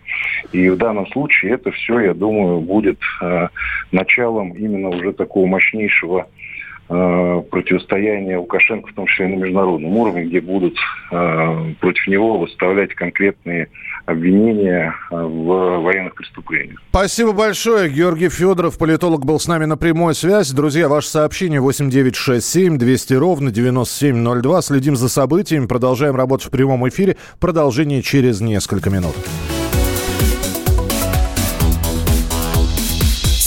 И 0.53 0.71
в 0.71 0.77
данном 0.79 1.07
случае 1.09 1.53
это 1.53 1.71
все, 1.73 2.01
я 2.01 2.15
думаю, 2.15 2.61
будет 2.61 2.99
э, 3.21 3.49
началом 3.93 4.53
именно 4.53 4.89
уже 4.89 5.13
такого 5.13 5.47
мощнейшего 5.47 6.29
э, 6.89 7.43
противостояния 7.51 8.39
Лукашенко, 8.39 8.89
в 8.89 8.95
том 8.95 9.07
числе 9.07 9.27
и 9.27 9.29
на 9.29 9.35
международном 9.35 9.95
уровне, 9.95 10.25
где 10.25 10.41
будут 10.41 10.79
э, 11.13 11.73
против 11.81 12.07
него 12.07 12.39
выставлять 12.39 12.95
конкретные 12.95 13.69
обвинения 14.07 14.95
э, 15.11 15.17
в 15.17 15.81
военных 15.83 16.15
преступлениях. 16.15 16.81
Спасибо 16.91 17.33
большое. 17.33 17.91
Георгий 17.91 18.29
Федоров, 18.29 18.79
политолог, 18.79 19.25
был 19.25 19.39
с 19.39 19.47
нами 19.47 19.65
на 19.65 19.77
прямой 19.77 20.15
связи. 20.15 20.55
Друзья, 20.55 20.89
ваше 20.89 21.09
сообщение 21.09 21.61
8967 21.61 22.79
200 22.79 23.15
ровно 23.15 23.51
9702. 23.51 24.63
Следим 24.63 24.97
за 24.97 25.09
событиями, 25.09 25.67
продолжаем 25.67 26.17
работать 26.17 26.47
в 26.47 26.51
прямом 26.51 26.89
эфире. 26.89 27.17
Продолжение 27.41 28.03
через 28.03 28.41
несколько 28.41 28.91
минут. 28.91 29.15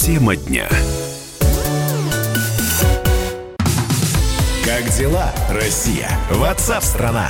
Тема 0.10 0.36
дня. 0.36 0.68
Как 4.66 4.90
дела, 4.98 5.32
Россия? 5.52 6.10
Ватсап-страна! 6.32 7.30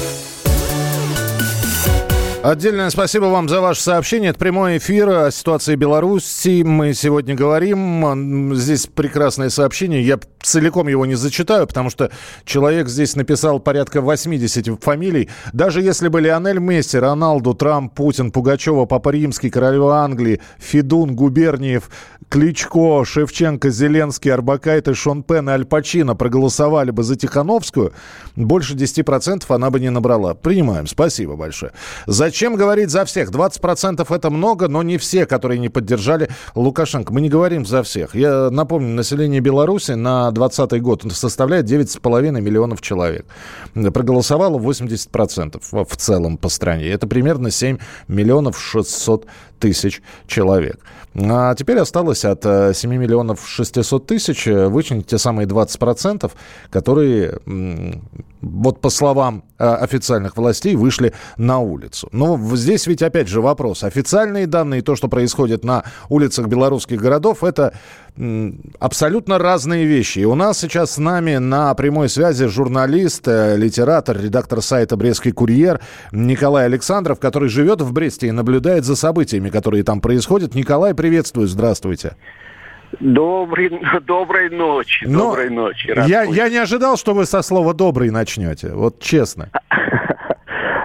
Отдельное 2.43 2.89
спасибо 2.89 3.25
вам 3.25 3.47
за 3.47 3.61
ваше 3.61 3.83
сообщение. 3.83 4.31
Это 4.31 4.39
прямой 4.39 4.79
эфир 4.79 5.07
о 5.09 5.31
ситуации 5.31 5.75
Беларуси. 5.75 6.63
Мы 6.63 6.95
сегодня 6.95 7.35
говорим. 7.35 8.55
Здесь 8.55 8.87
прекрасное 8.87 9.49
сообщение. 9.49 10.01
Я 10.01 10.19
целиком 10.41 10.87
его 10.87 11.05
не 11.05 11.13
зачитаю, 11.13 11.67
потому 11.67 11.91
что 11.91 12.09
человек 12.43 12.87
здесь 12.87 13.15
написал 13.15 13.59
порядка 13.59 14.01
80 14.01 14.83
фамилий. 14.83 15.29
Даже 15.53 15.83
если 15.83 16.07
бы 16.07 16.19
Лионель 16.19 16.57
Месси, 16.57 16.97
Роналду, 16.97 17.53
Трамп, 17.53 17.93
Путин, 17.93 18.31
Пугачева, 18.31 18.85
Папа 18.87 19.09
Римский, 19.09 19.51
Королева 19.51 19.97
Англии, 19.97 20.41
Федун, 20.57 21.15
Губерниев, 21.15 21.91
Кличко, 22.27 23.05
Шевченко, 23.05 23.69
Зеленский, 23.69 24.33
Арбакайт 24.33 24.87
и 24.87 24.95
Шон 24.95 25.21
Пен 25.21 25.47
и 25.47 25.51
Аль 25.51 25.65
Пачино 25.65 26.15
проголосовали 26.15 26.89
бы 26.89 27.03
за 27.03 27.15
Тихановскую, 27.17 27.93
больше 28.35 28.73
10% 28.73 29.43
она 29.49 29.69
бы 29.69 29.79
не 29.79 29.91
набрала. 29.91 30.33
Принимаем. 30.33 30.87
Спасибо 30.87 31.35
большое. 31.35 31.73
За 32.07 32.30
Зачем 32.31 32.55
говорить 32.55 32.89
за 32.89 33.03
всех? 33.03 33.29
20% 33.29 34.15
это 34.15 34.29
много, 34.29 34.69
но 34.69 34.83
не 34.83 34.97
все, 34.97 35.25
которые 35.25 35.59
не 35.59 35.67
поддержали 35.67 36.29
Лукашенко. 36.55 37.11
Мы 37.11 37.19
не 37.19 37.27
говорим 37.27 37.65
за 37.65 37.83
всех. 37.83 38.15
Я 38.15 38.49
напомню, 38.49 38.95
население 38.95 39.41
Беларуси 39.41 39.91
на 39.91 40.31
2020 40.31 40.81
год 40.81 41.11
составляет 41.11 41.65
9,5 41.65 42.39
миллионов 42.39 42.79
человек. 42.79 43.25
Проголосовало 43.73 44.57
80% 44.59 45.61
в 45.83 45.97
целом 45.97 46.37
по 46.37 46.47
стране. 46.47 46.87
Это 46.87 47.05
примерно 47.05 47.51
7 47.51 47.79
миллионов 48.07 48.57
600 48.57 49.25
тысяч 49.59 50.01
человек. 50.25 50.79
А 51.13 51.53
теперь 51.55 51.79
осталось 51.79 52.23
от 52.23 52.43
7 52.43 52.49
э, 52.49 52.97
миллионов 52.97 53.45
600 53.45 54.07
тысяч 54.07 54.45
вычленить 54.45 55.07
те 55.07 55.17
самые 55.17 55.47
20%, 55.47 56.31
которые, 56.69 57.39
вот 58.41 58.81
по 58.81 58.89
словам 58.89 59.43
э, 59.57 59.65
официальных 59.65 60.37
властей, 60.37 60.75
вышли 60.75 61.13
на 61.37 61.59
улицу. 61.59 62.09
Но 62.11 62.37
здесь 62.55 62.87
ведь 62.87 63.01
опять 63.01 63.27
же 63.27 63.41
вопрос. 63.41 63.83
Официальные 63.83 64.47
данные, 64.47 64.81
то, 64.81 64.95
что 64.95 65.07
происходит 65.07 65.63
на 65.63 65.83
улицах 66.09 66.47
белорусских 66.47 66.99
городов, 66.99 67.43
это 67.43 67.73
абсолютно 68.79 69.37
разные 69.37 69.85
вещи. 69.85 70.19
И 70.19 70.25
у 70.25 70.35
нас 70.35 70.59
сейчас 70.59 70.91
с 70.91 70.97
нами 70.97 71.37
на 71.37 71.73
прямой 71.75 72.09
связи 72.09 72.47
журналист, 72.47 73.25
литератор, 73.27 74.19
редактор 74.19 74.61
сайта 74.61 74.97
«Брестский 74.97 75.31
курьер» 75.31 75.79
Николай 76.11 76.65
Александров, 76.65 77.19
который 77.19 77.47
живет 77.49 77.81
в 77.81 77.93
Бресте 77.93 78.27
и 78.27 78.31
наблюдает 78.31 78.83
за 78.83 78.95
событиями, 78.95 79.49
которые 79.49 79.83
там 79.83 80.01
происходят. 80.01 80.55
Николай, 80.55 80.93
приветствую, 80.93 81.47
здравствуйте. 81.47 82.15
Добрый, 82.99 83.69
доброй 84.01 84.49
ночи, 84.49 85.05
Но 85.05 85.29
доброй 85.29 85.49
ночи. 85.49 85.93
я, 86.07 86.23
я 86.23 86.49
не 86.49 86.57
ожидал, 86.57 86.97
что 86.97 87.13
вы 87.13 87.25
со 87.25 87.41
слова 87.41 87.73
«добрый» 87.73 88.09
начнете, 88.11 88.71
вот 88.73 88.99
честно. 88.99 89.49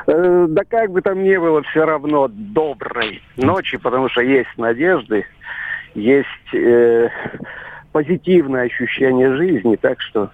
Э, 0.08 0.46
да 0.48 0.62
как 0.62 0.92
бы 0.92 1.02
там 1.02 1.25
ни 1.25 1.36
было, 1.36 1.62
все 1.64 1.84
равно 1.84 2.28
доброй 2.28 3.20
ночи, 3.36 3.76
потому 3.76 4.08
что 4.08 4.20
есть 4.20 4.56
надежды, 4.56 5.26
есть 5.96 6.54
э, 6.54 7.08
позитивное 7.96 8.66
ощущение 8.66 9.34
жизни, 9.36 9.76
так 9.76 10.02
что 10.02 10.28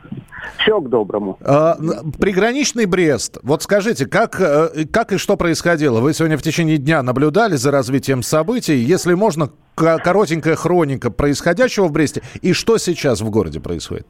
все 0.59 0.81
к 0.81 0.89
доброму. 0.89 1.39
А, 1.45 1.77
приграничный 2.19 2.87
Брест. 2.87 3.39
Вот 3.45 3.63
скажите, 3.63 4.07
как, 4.07 4.41
э, 4.41 4.85
как 4.93 5.13
и 5.13 5.17
что 5.17 5.37
происходило? 5.37 6.01
Вы 6.01 6.13
сегодня 6.13 6.37
в 6.37 6.43
течение 6.43 6.77
дня 6.77 7.05
наблюдали 7.05 7.55
за 7.55 7.71
развитием 7.71 8.25
событий. 8.25 8.75
Если 8.75 9.15
можно, 9.15 9.51
коротенькая 9.77 10.57
хроника 10.57 11.13
происходящего 11.13 11.87
в 11.87 11.93
Бресте 11.93 12.23
и 12.41 12.53
что 12.53 12.79
сейчас 12.79 13.21
в 13.21 13.31
городе 13.31 13.61
происходит? 13.61 14.09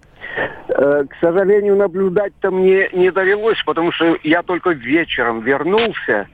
Э, 0.82 1.04
к 1.08 1.14
сожалению, 1.20 1.76
наблюдать-то 1.76 2.50
мне 2.50 2.88
не 2.92 3.12
довелось, 3.12 3.62
потому 3.64 3.92
что 3.92 4.18
я 4.24 4.42
только 4.42 4.70
вечером 4.70 5.40
вернулся. 5.42 6.26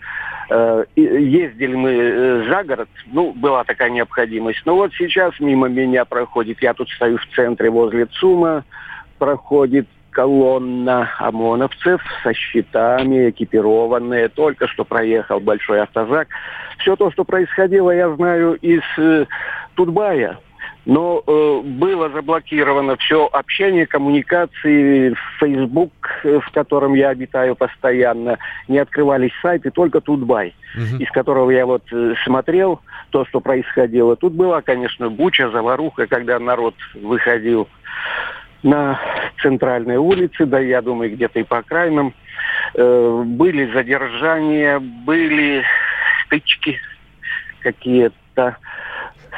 Э, 0.49 0.85
ездили 0.97 1.75
мы 1.75 1.91
э, 1.91 2.49
за 2.49 2.65
город, 2.65 2.89
ну, 3.13 3.33
была 3.33 3.65
такая 3.65 3.91
необходимость. 3.91 4.63
Но 4.65 4.75
вот 4.75 4.93
сейчас 4.95 5.39
мимо 5.39 5.69
меня 5.69 6.07
проходит, 6.07 6.63
я 6.63 6.73
тут 6.73 6.89
стою 6.89 7.19
в 7.19 7.27
центре 7.37 7.69
возле 7.69 8.07
ЦУМа, 8.07 8.65
проходит 9.19 9.87
колонна 10.13 11.11
ОМОНовцев 11.19 12.01
со 12.23 12.33
щитами, 12.33 13.29
экипированные. 13.29 14.31
Только 14.31 14.67
что 14.67 14.87
проехал 14.87 15.41
большой 15.41 15.83
автозак. 15.83 16.29
Все 16.79 16.97
то, 16.97 17.11
что 17.11 17.25
происходило, 17.25 17.91
я 17.91 18.09
знаю 18.17 18.55
из 18.55 18.83
э, 18.97 19.27
Тутбая. 19.75 20.39
Но 20.89 21.23
э, 21.27 21.61
было 21.65 22.09
заблокировано 22.09 22.97
все 22.97 23.27
общение, 23.27 23.87
коммуникации, 23.87 25.15
Facebook, 25.39 25.93
э, 26.25 26.41
в 26.41 26.51
котором 26.51 26.95
я 26.95 27.11
обитаю 27.11 27.57
постоянно, 27.57 28.39
не 28.69 28.79
открывались 28.79 29.33
сайты, 29.43 29.71
только 29.71 30.01
Тутбай, 30.01 30.55
угу. 30.75 31.03
из 31.03 31.11
которого 31.11 31.51
я 31.51 31.67
вот 31.67 31.83
э, 31.93 32.15
смотрел 32.25 32.81
то, 33.11 33.27
что 33.27 33.41
происходило. 33.41 34.17
Тут 34.17 34.33
была, 34.33 34.63
конечно, 34.63 35.11
буча, 35.11 35.51
заваруха, 35.51 36.07
когда 36.07 36.39
народ 36.39 36.75
выходил 36.95 37.69
на 38.63 38.99
центральной 39.43 39.99
улице, 39.99 40.47
да, 40.47 40.59
я 40.59 40.81
думаю, 40.81 41.13
где-то 41.13 41.39
и 41.39 41.43
по 41.43 41.59
окраинам. 41.59 42.15
Э, 42.73 43.23
были 43.27 43.71
задержания, 43.75 44.79
были 44.79 45.63
стычки 46.25 46.81
какие-то. 47.61 48.57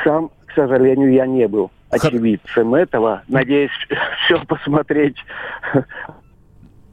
Сам, 0.04 0.30
к 0.50 0.54
сожалению, 0.54 1.12
я 1.12 1.26
не 1.26 1.46
был 1.46 1.70
очевидцем 1.90 2.74
этого. 2.74 3.22
Надеюсь, 3.28 3.70
все 4.24 4.42
посмотреть. 4.44 5.16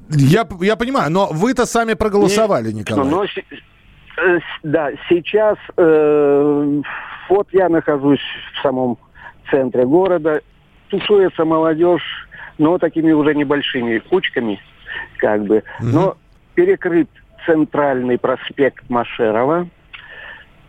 Я, 0.10 0.48
я 0.62 0.76
понимаю, 0.76 1.12
но 1.12 1.28
вы-то 1.32 1.66
сами 1.66 1.94
проголосовали, 1.94 2.72
Николай. 2.72 3.08
Но, 3.08 3.26
э, 3.26 4.40
да, 4.64 4.92
сейчас 5.10 5.58
э, 5.76 6.82
вот 7.30 7.48
я 7.52 7.70
нахожусь 7.70 8.22
в 8.54 8.62
самом 8.62 8.98
центре 9.52 9.86
города. 9.86 10.42
Тусуется 10.90 11.44
молодежь, 11.44 12.28
но 12.58 12.78
такими 12.78 13.12
уже 13.12 13.36
небольшими 13.36 14.00
кучками, 14.00 14.60
как 15.18 15.44
бы. 15.44 15.64
Угу. 15.80 15.88
Но 15.88 16.18
перекрыт 16.56 17.10
центральный 17.46 18.18
проспект 18.18 18.90
Машерова, 18.90 19.68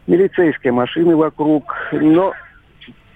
милицейские 0.08 0.72
машины 0.72 1.14
вокруг, 1.14 1.76
но 1.92 2.32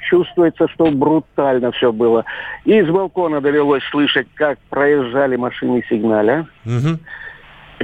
чувствуется, 0.08 0.68
что 0.68 0.90
брутально 0.90 1.72
все 1.72 1.92
было. 1.92 2.24
И 2.64 2.76
из 2.76 2.88
балкона 2.88 3.40
довелось 3.40 3.82
слышать, 3.90 4.26
как 4.34 4.58
проезжали 4.70 5.36
машины 5.36 5.84
сигналя, 5.88 6.46
угу. 6.64 6.98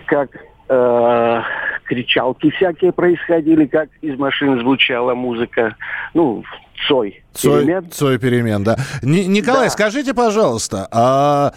как 0.07 0.31
э, 0.69 1.43
кричалки 1.85 2.51
всякие 2.51 2.93
происходили, 2.93 3.67
как 3.67 3.89
из 4.03 4.19
машин 4.19 4.61
звучала 4.61 5.15
музыка. 5.15 5.77
Ну, 6.15 6.45
Цой. 6.87 7.23
Цой 7.33 7.65
перемен. 7.65 7.91
Цой 7.91 8.19
перемен, 8.19 8.63
да. 8.63 8.77
Н- 9.03 9.33
Николай, 9.33 9.67
да. 9.67 9.71
скажите, 9.71 10.15
пожалуйста, 10.15 10.89
а 10.93 11.53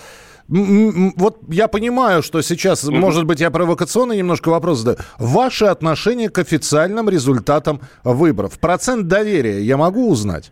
вот 0.51 1.39
я 1.47 1.67
понимаю, 1.67 2.21
что 2.21 2.41
сейчас, 2.41 2.83
mm-hmm. 2.83 2.99
может 2.99 3.25
быть, 3.25 3.39
я 3.39 3.49
провокационный 3.51 4.17
немножко 4.17 4.49
вопрос 4.49 4.79
задаю. 4.79 4.97
Ваше 5.17 5.65
отношение 5.65 6.29
к 6.29 6.37
официальным 6.39 7.09
результатам 7.09 7.79
выборов. 8.03 8.59
Процент 8.59 9.07
доверия 9.07 9.61
я 9.61 9.77
могу 9.77 10.09
узнать? 10.09 10.51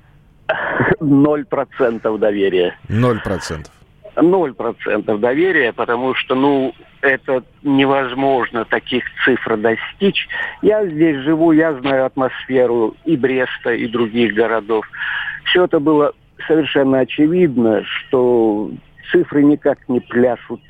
Ноль 1.01 1.45
процентов 1.45 2.19
доверия. 2.19 2.77
Ноль 2.87 3.19
процентов. 3.21 3.73
Ноль 4.15 4.53
процентов 4.53 5.19
доверия, 5.19 5.73
потому 5.73 6.15
что, 6.15 6.35
ну, 6.35 6.73
это 7.01 7.43
невозможно 7.63 8.65
таких 8.65 9.03
цифр 9.23 9.57
достичь. 9.57 10.27
Я 10.61 10.85
здесь 10.85 11.17
живу, 11.23 11.51
я 11.51 11.73
знаю 11.73 12.05
атмосферу 12.05 12.95
и 13.05 13.15
Бреста, 13.15 13.73
и 13.73 13.87
других 13.87 14.33
городов. 14.33 14.85
Все 15.45 15.65
это 15.65 15.79
было 15.79 16.13
совершенно 16.47 16.99
очевидно, 16.99 17.83
что 17.83 18.71
цифры 19.11 19.43
никак 19.43 19.77
не 19.87 19.99
пляшут 19.99 20.61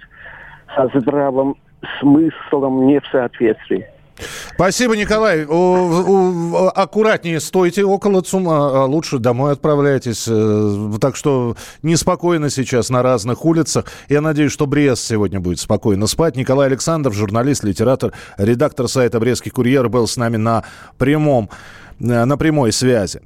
со 0.75 0.88
здравым 1.00 1.55
смыслом 2.00 2.88
не 2.88 3.00
в 3.00 3.08
соответствии. 3.08 3.86
Спасибо, 4.53 4.98
Николай. 4.98 5.43
Аккуратнее 5.43 7.39
стойте 7.39 7.86
около 7.86 8.22
ЦУМа, 8.22 8.84
а 8.84 8.86
лучше 8.86 9.17
домой 9.17 9.53
отправляйтесь. 9.53 10.25
Э, 10.27 10.98
так 11.00 11.15
что 11.15 11.55
неспокойно 11.84 12.50
сейчас 12.50 12.89
на 12.89 13.01
разных 13.01 13.46
улицах. 13.46 13.86
Я 14.10 14.19
надеюсь, 14.19 14.51
что 14.51 14.67
Брест 14.67 15.03
сегодня 15.03 15.39
будет 15.39 15.60
спокойно 15.60 16.08
спать. 16.08 16.36
Николай 16.36 16.67
Александров, 16.67 17.13
журналист, 17.13 17.63
литератор, 17.63 18.12
редактор 18.38 18.89
сайта 18.89 19.19
«Брестский 19.19 19.51
курьер» 19.51 19.88
был 19.88 20.08
с 20.08 20.17
нами 20.17 20.36
на 20.36 20.65
прямом 20.98 21.50
э, 22.01 22.25
на 22.25 22.38
прямой 22.38 22.74
связи. 22.74 23.22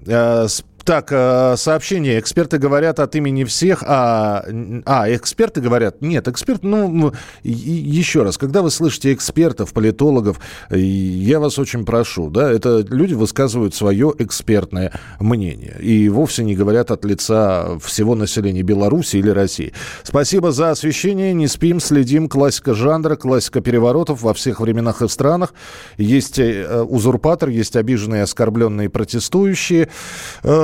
Э, 0.84 0.94
так, 0.94 1.12
э, 1.12 1.56
сообщение. 1.58 2.20
Эксперты 2.20 2.58
говорят 2.58 3.00
от 3.00 3.16
имени 3.16 3.44
всех, 3.44 3.84
а, 3.86 4.46
а 4.86 5.14
эксперты 5.14 5.62
говорят, 5.62 6.02
нет, 6.02 6.28
эксперт, 6.28 6.64
ну, 6.64 7.14
еще 7.44 8.24
раз, 8.24 8.38
когда 8.38 8.62
вы 8.62 8.70
слышите 8.70 9.14
экспертов, 9.14 9.74
политологов, 9.74 10.40
я 10.70 11.40
вас 11.40 11.58
очень 11.60 11.86
прошу, 11.86 12.30
да, 12.30 12.52
это 12.52 12.86
люди 12.90 13.14
высказывают 13.14 13.76
свое 13.76 14.14
экспертное 14.20 14.92
мнение 15.20 15.78
и 15.80 16.10
вовсе 16.10 16.44
не 16.44 16.56
говорят 16.56 16.92
от 16.92 17.06
лица 17.06 17.78
всего 17.80 18.16
населения 18.16 18.62
Беларуси 18.62 19.18
или 19.18 19.30
России. 19.30 19.74
Спасибо 20.04 20.52
за 20.52 20.72
освещение, 20.72 21.34
не 21.34 21.48
спим, 21.48 21.80
следим, 21.80 22.30
классика 22.30 22.74
жанра, 22.74 23.16
классика 23.16 23.62
переворотов 23.62 24.22
во 24.22 24.34
всех 24.34 24.60
временах 24.60 25.02
и 25.02 25.08
странах. 25.08 25.54
Есть 25.98 26.40
э, 26.40 26.82
узурпатор, 26.84 27.50
есть 27.50 27.76
обиженные, 27.76 28.24
оскорбленные 28.24 28.90
протестующие. 28.90 29.90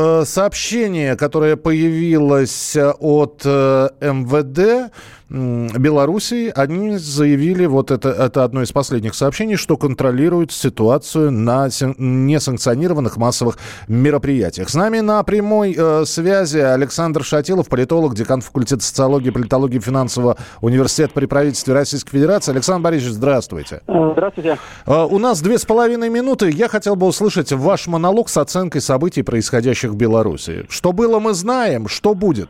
Э, 0.10 0.26
сообщение, 0.26 1.15
которое 1.15 1.56
появилось 1.56 2.76
э, 2.76 2.91
от 3.00 3.41
э, 3.45 3.89
МВД, 4.02 4.91
Белоруссии, 5.32 6.52
они 6.56 6.98
заявили, 6.98 7.67
вот 7.67 7.91
это, 7.91 8.10
это 8.10 8.43
одно 8.43 8.63
из 8.63 8.72
последних 8.72 9.13
сообщений, 9.13 9.58
что 9.58 9.78
контролируют 9.78 10.52
ситуацию 10.52 11.30
на 11.30 11.67
несанкционированных 12.00 13.15
массовых 13.17 13.60
мероприятиях. 13.88 14.69
С 14.69 14.74
нами 14.74 15.02
на 15.02 15.22
прямой 15.22 15.78
связи 16.08 16.58
Александр 16.58 17.24
Шатилов, 17.24 17.69
политолог, 17.69 18.15
декан 18.15 18.41
факультета 18.41 18.82
социологии, 18.84 19.30
политологии 19.30 19.78
финансового 19.78 20.36
университета 20.62 21.12
при 21.13 21.28
правительстве 21.28 21.76
Российской 21.76 22.10
Федерации. 22.10 22.52
Александр 22.52 22.86
Борисович, 22.86 23.13
здравствуйте. 23.13 23.84
Здравствуйте. 23.86 24.58
У 24.88 25.19
нас 25.19 25.41
две 25.41 25.60
с 25.60 25.65
половиной 25.65 26.10
минуты. 26.10 26.50
Я 26.50 26.69
хотел 26.69 26.95
бы 26.95 27.06
услышать 27.06 27.52
ваш 27.52 27.86
монолог 27.86 28.30
с 28.30 28.38
оценкой 28.38 28.82
событий, 28.82 29.22
происходящих 29.22 29.93
Беларуси. 30.00 30.66
Что 30.70 30.92
было, 30.94 31.20
мы 31.20 31.34
знаем. 31.34 31.88
Что 31.88 32.16
будет? 32.16 32.50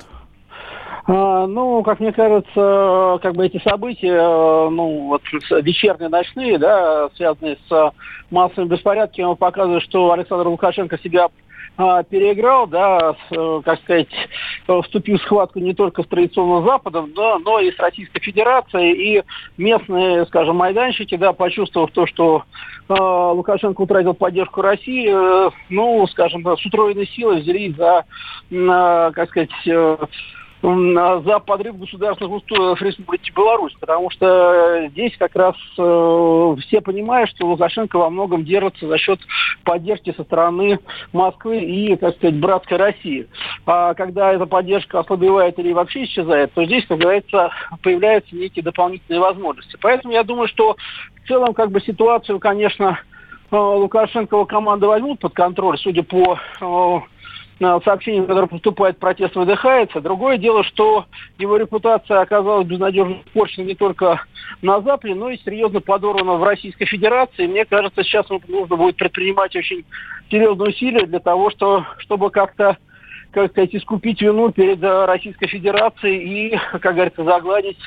А, 1.06 1.48
ну, 1.48 1.82
как 1.84 2.00
мне 2.00 2.14
кажется, 2.14 3.20
как 3.24 3.34
бы 3.34 3.46
эти 3.46 3.60
события, 3.68 4.22
ну, 4.70 5.08
вот 5.08 5.22
вечерние, 5.64 6.08
ночные, 6.08 6.60
да, 6.60 7.10
связанные 7.16 7.58
с 7.68 7.92
массовыми 8.30 8.70
беспорядками, 8.70 9.34
показывают, 9.34 9.84
что 9.84 10.12
Александр 10.12 10.48
Лукашенко 10.48 11.00
себя 11.00 11.30
переиграл, 12.10 12.68
да, 12.68 13.16
э, 13.32 13.62
как 13.64 13.80
сказать, 13.82 14.10
вступил 14.84 15.18
в 15.18 15.22
схватку 15.22 15.60
не 15.60 15.74
только 15.74 16.04
с 16.04 16.08
традиционным 16.08 16.66
Западом, 16.66 17.14
да, 17.16 17.40
но 17.40 17.60
и 17.60 17.72
с 17.72 17.80
Российской 17.80 18.20
Федерацией. 18.20 19.18
И 19.18 19.24
местные, 19.58 20.26
скажем, 20.26 20.58
майданщики, 20.58 21.16
да, 21.16 21.32
почувствовав 21.32 21.92
то, 21.92 22.06
что 22.06 22.44
э, 22.90 22.94
Лукашенко 22.94 23.82
утратил 23.82 24.14
поддержку 24.14 24.62
России, 24.62 25.10
э, 25.10 25.52
ну, 25.70 26.06
скажем, 26.08 26.46
с 26.46 26.66
утроенной 26.66 27.08
силой 27.08 27.42
взялись 27.42 27.76
за, 27.76 28.04
э, 28.52 29.12
как 29.14 29.30
сказать, 29.30 29.50
э, 29.66 29.98
за 30.62 31.40
подрыв 31.40 31.78
государственных 31.78 32.34
устоев 32.34 32.82
Республики 32.82 33.32
Беларусь, 33.34 33.74
потому 33.80 34.10
что 34.10 34.88
здесь 34.90 35.16
как 35.18 35.34
раз 35.36 35.56
э, 35.78 36.56
все 36.68 36.82
понимают, 36.82 37.30
что 37.30 37.48
Лукашенко 37.48 37.98
во 37.98 38.10
многом 38.10 38.44
держится 38.44 38.88
за 38.88 38.98
счет 38.98 39.20
поддержки 39.64 40.14
со 40.16 40.24
стороны 40.24 40.80
Москвы 41.14 41.60
и, 41.60 41.96
так 41.96 42.18
сказать, 42.18 42.36
братской 42.40 42.78
России. 42.78 43.28
А 43.66 43.94
когда 43.94 44.34
эта 44.34 44.46
поддержка 44.46 45.00
ослабевает 45.00 45.58
или 45.60 45.72
вообще 45.72 46.04
исчезает, 46.04 46.54
то 46.54 46.66
здесь, 46.66 46.86
как 46.88 47.00
говорится, 47.00 47.52
появляются 47.82 48.36
некие 48.36 48.64
дополнительные 48.64 49.22
возможности. 49.22 49.78
Поэтому 49.82 50.14
я 50.14 50.24
думаю, 50.24 50.50
что 50.50 50.76
в 51.24 51.28
целом 51.28 51.54
как 51.54 51.72
бы 51.72 51.80
ситуацию, 51.80 52.38
конечно, 52.40 53.00
э, 53.50 53.56
Лукашенкова 53.56 54.44
команда 54.44 54.88
возьмут 54.88 55.20
под 55.20 55.34
контроль, 55.34 55.78
судя 55.78 56.04
по 56.04 56.38
э, 56.60 57.00
сообщениям, 57.60 58.26
которые 58.26 58.48
поступают, 58.48 59.00
протест 59.00 59.36
выдыхается. 59.36 60.02
Другое 60.02 60.38
дело, 60.38 60.64
что 60.64 61.06
его 61.38 61.58
репутация 61.58 62.22
оказалась 62.22 62.68
безнадежно 62.68 63.22
испорчена 63.26 63.66
не 63.66 63.76
только 63.76 64.24
на 64.62 64.82
Западе, 64.82 65.16
но 65.16 65.30
и 65.30 65.38
серьезно 65.38 65.82
подорвана 65.82 66.34
в 66.34 66.44
Российской 66.44 66.86
Федерации. 66.86 67.48
Мне 67.48 67.66
кажется, 67.66 68.04
сейчас 68.04 68.28
нужно 68.48 68.76
будет 68.76 68.96
предпринимать 68.96 69.56
очень 69.56 69.86
серьезные 70.32 70.70
усилия 70.70 71.06
для 71.06 71.20
того, 71.20 71.50
что, 71.50 71.86
чтобы 71.98 72.30
как-то 72.30 72.78
как 73.32 73.52
сказать, 73.52 73.76
искупить 73.76 74.22
вину 74.22 74.52
перед 74.52 74.82
Российской 74.82 75.48
Федерацией 75.48 76.50
и, 76.54 76.58
как 76.80 76.96
говорится, 76.96 77.24
загладить 77.24 77.78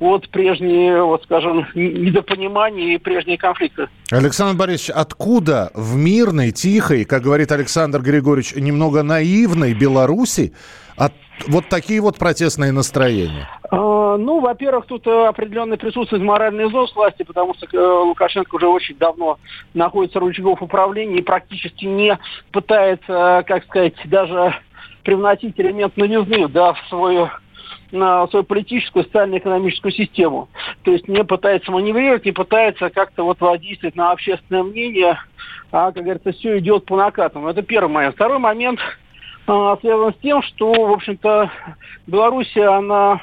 вот 0.00 0.28
прежние, 0.30 1.02
вот 1.02 1.22
скажем, 1.24 1.66
недопонимания 1.74 2.94
и 2.94 2.98
прежние 2.98 3.38
конфликты. 3.38 3.88
Александр 4.10 4.58
Борисович, 4.58 4.90
откуда 4.90 5.70
в 5.74 5.96
мирной, 5.96 6.50
тихой, 6.50 7.04
как 7.04 7.22
говорит 7.22 7.52
Александр 7.52 8.00
Григорьевич, 8.00 8.54
немного 8.56 9.02
наивной 9.02 9.74
Беларуси 9.74 10.54
от 10.96 11.12
вот 11.46 11.68
такие 11.68 12.00
вот 12.00 12.18
протестные 12.18 12.72
настроения? 12.72 13.48
А, 13.70 14.16
ну, 14.16 14.40
во-первых, 14.40 14.86
тут 14.86 15.06
э, 15.06 15.26
определенный 15.26 15.78
присутствует 15.78 16.22
моральный 16.22 16.66
износ 16.66 16.94
власти, 16.94 17.22
потому 17.22 17.54
что 17.54 17.66
э, 17.72 17.78
Лукашенко 17.78 18.54
уже 18.54 18.66
очень 18.66 18.96
давно 18.96 19.38
находится 19.72 20.20
в 20.20 20.26
рычагов 20.26 20.62
управления 20.62 21.18
и 21.18 21.22
практически 21.22 21.84
не 21.84 22.18
пытается, 22.52 23.44
как 23.46 23.64
сказать, 23.64 23.94
даже 24.04 24.54
привносить 25.02 25.58
элемент 25.58 25.96
новизны 25.96 26.48
да, 26.48 26.74
в 26.74 26.88
свою 26.88 27.30
на 27.92 28.26
свою 28.28 28.44
политическую, 28.44 29.04
социально-экономическую 29.04 29.92
систему. 29.92 30.48
То 30.82 30.92
есть 30.92 31.08
не 31.08 31.24
пытается 31.24 31.70
маневрировать, 31.70 32.24
не 32.24 32.32
пытается 32.32 32.90
как-то 32.90 33.24
вот 33.24 33.40
воздействовать 33.40 33.96
на 33.96 34.12
общественное 34.12 34.62
мнение, 34.62 35.18
а, 35.72 35.92
как 35.92 36.02
говорится, 36.02 36.32
все 36.32 36.58
идет 36.58 36.84
по 36.86 36.96
накатам. 36.96 37.46
Это 37.46 37.62
первый 37.62 37.90
момент. 37.90 38.14
Второй 38.14 38.38
момент 38.38 38.80
а, 39.46 39.76
связан 39.78 40.12
с 40.12 40.16
тем, 40.22 40.42
что, 40.42 40.72
в 40.72 40.92
общем-то, 40.92 41.50
Белоруссия, 42.06 42.68
она 42.68 43.20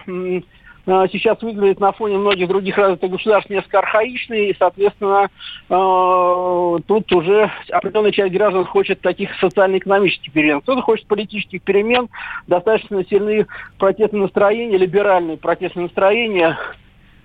сейчас 1.12 1.42
выглядит 1.42 1.82
на 1.82 1.92
фоне 1.92 2.18
многих 2.18 2.48
других 2.48 2.78
развитых 2.78 3.12
государств 3.12 3.50
несколько 3.50 3.80
архаичной, 3.80 4.48
и, 4.48 4.56
соответственно, 4.58 5.30
э, 5.70 6.78
тут 6.88 7.12
уже 7.12 7.52
определенная 7.72 8.12
часть 8.12 8.34
граждан 8.34 8.64
хочет 8.64 9.02
таких 9.02 9.38
социально-экономических 9.42 10.32
перемен. 10.32 10.62
Кто-то 10.62 10.82
хочет 10.82 11.06
политических 11.08 11.62
перемен, 11.62 12.08
достаточно 12.48 13.04
сильные 13.06 13.48
протестные 13.78 14.22
настроения, 14.24 14.78
либеральные 14.78 15.36
протестные 15.36 15.84
настроения 15.84 16.58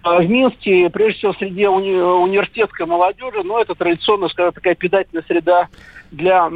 э, 0.04 0.18
в 0.18 0.28
Минске, 0.28 0.90
прежде 0.90 1.18
всего, 1.18 1.32
среди 1.34 1.62
уни- 1.62 2.24
университетской 2.24 2.86
молодежи, 2.86 3.44
но 3.44 3.60
это 3.60 3.76
традиционно, 3.76 4.28
скажем, 4.28 4.54
такая 4.54 4.74
питательная 4.74 5.24
среда 5.28 5.68
для, 6.12 6.50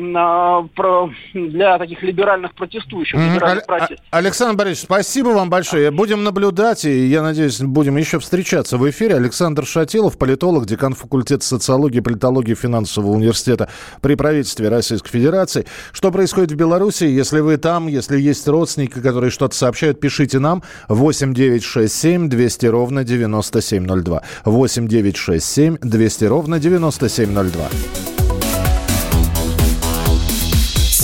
для 1.34 1.78
таких 1.78 2.02
либеральных 2.02 2.54
протестующих. 2.54 3.18
Либеральных 3.18 3.64
а, 3.68 3.88
Александр 4.10 4.56
Борисович, 4.58 4.84
спасибо 4.84 5.28
вам 5.28 5.50
большое. 5.50 5.90
Будем 5.90 6.22
наблюдать, 6.24 6.84
и 6.84 7.06
я 7.06 7.22
надеюсь, 7.22 7.60
будем 7.60 7.96
еще 7.96 8.18
встречаться 8.20 8.76
в 8.76 8.88
эфире. 8.90 9.16
Александр 9.16 9.64
Шатилов, 9.64 10.18
политолог, 10.18 10.66
декан 10.66 10.94
факультета 10.94 11.44
социологии 11.44 11.98
и 11.98 12.02
политологии 12.02 12.54
финансового 12.54 13.12
университета 13.12 13.68
при 14.02 14.14
правительстве 14.14 14.68
Российской 14.68 15.10
Федерации. 15.10 15.66
Что 15.92 16.12
происходит 16.12 16.52
в 16.52 16.56
Беларуси? 16.56 17.04
Если 17.04 17.40
вы 17.40 17.56
там, 17.56 17.88
если 17.88 18.20
есть 18.20 18.46
родственники, 18.46 19.00
которые 19.00 19.30
что-то 19.30 19.56
сообщают, 19.56 20.00
пишите 20.00 20.38
нам 20.38 20.62
8 20.88 21.32
9 21.32 21.64
6 21.64 21.94
7 21.94 22.28
200 22.28 22.66
ровно 22.66 23.04
9702. 23.04 24.22
8 24.44 24.88
9 24.88 25.16
6 25.16 25.44
7 25.44 25.78
200 25.80 26.24
ровно 26.24 26.58
9702. 26.58 28.05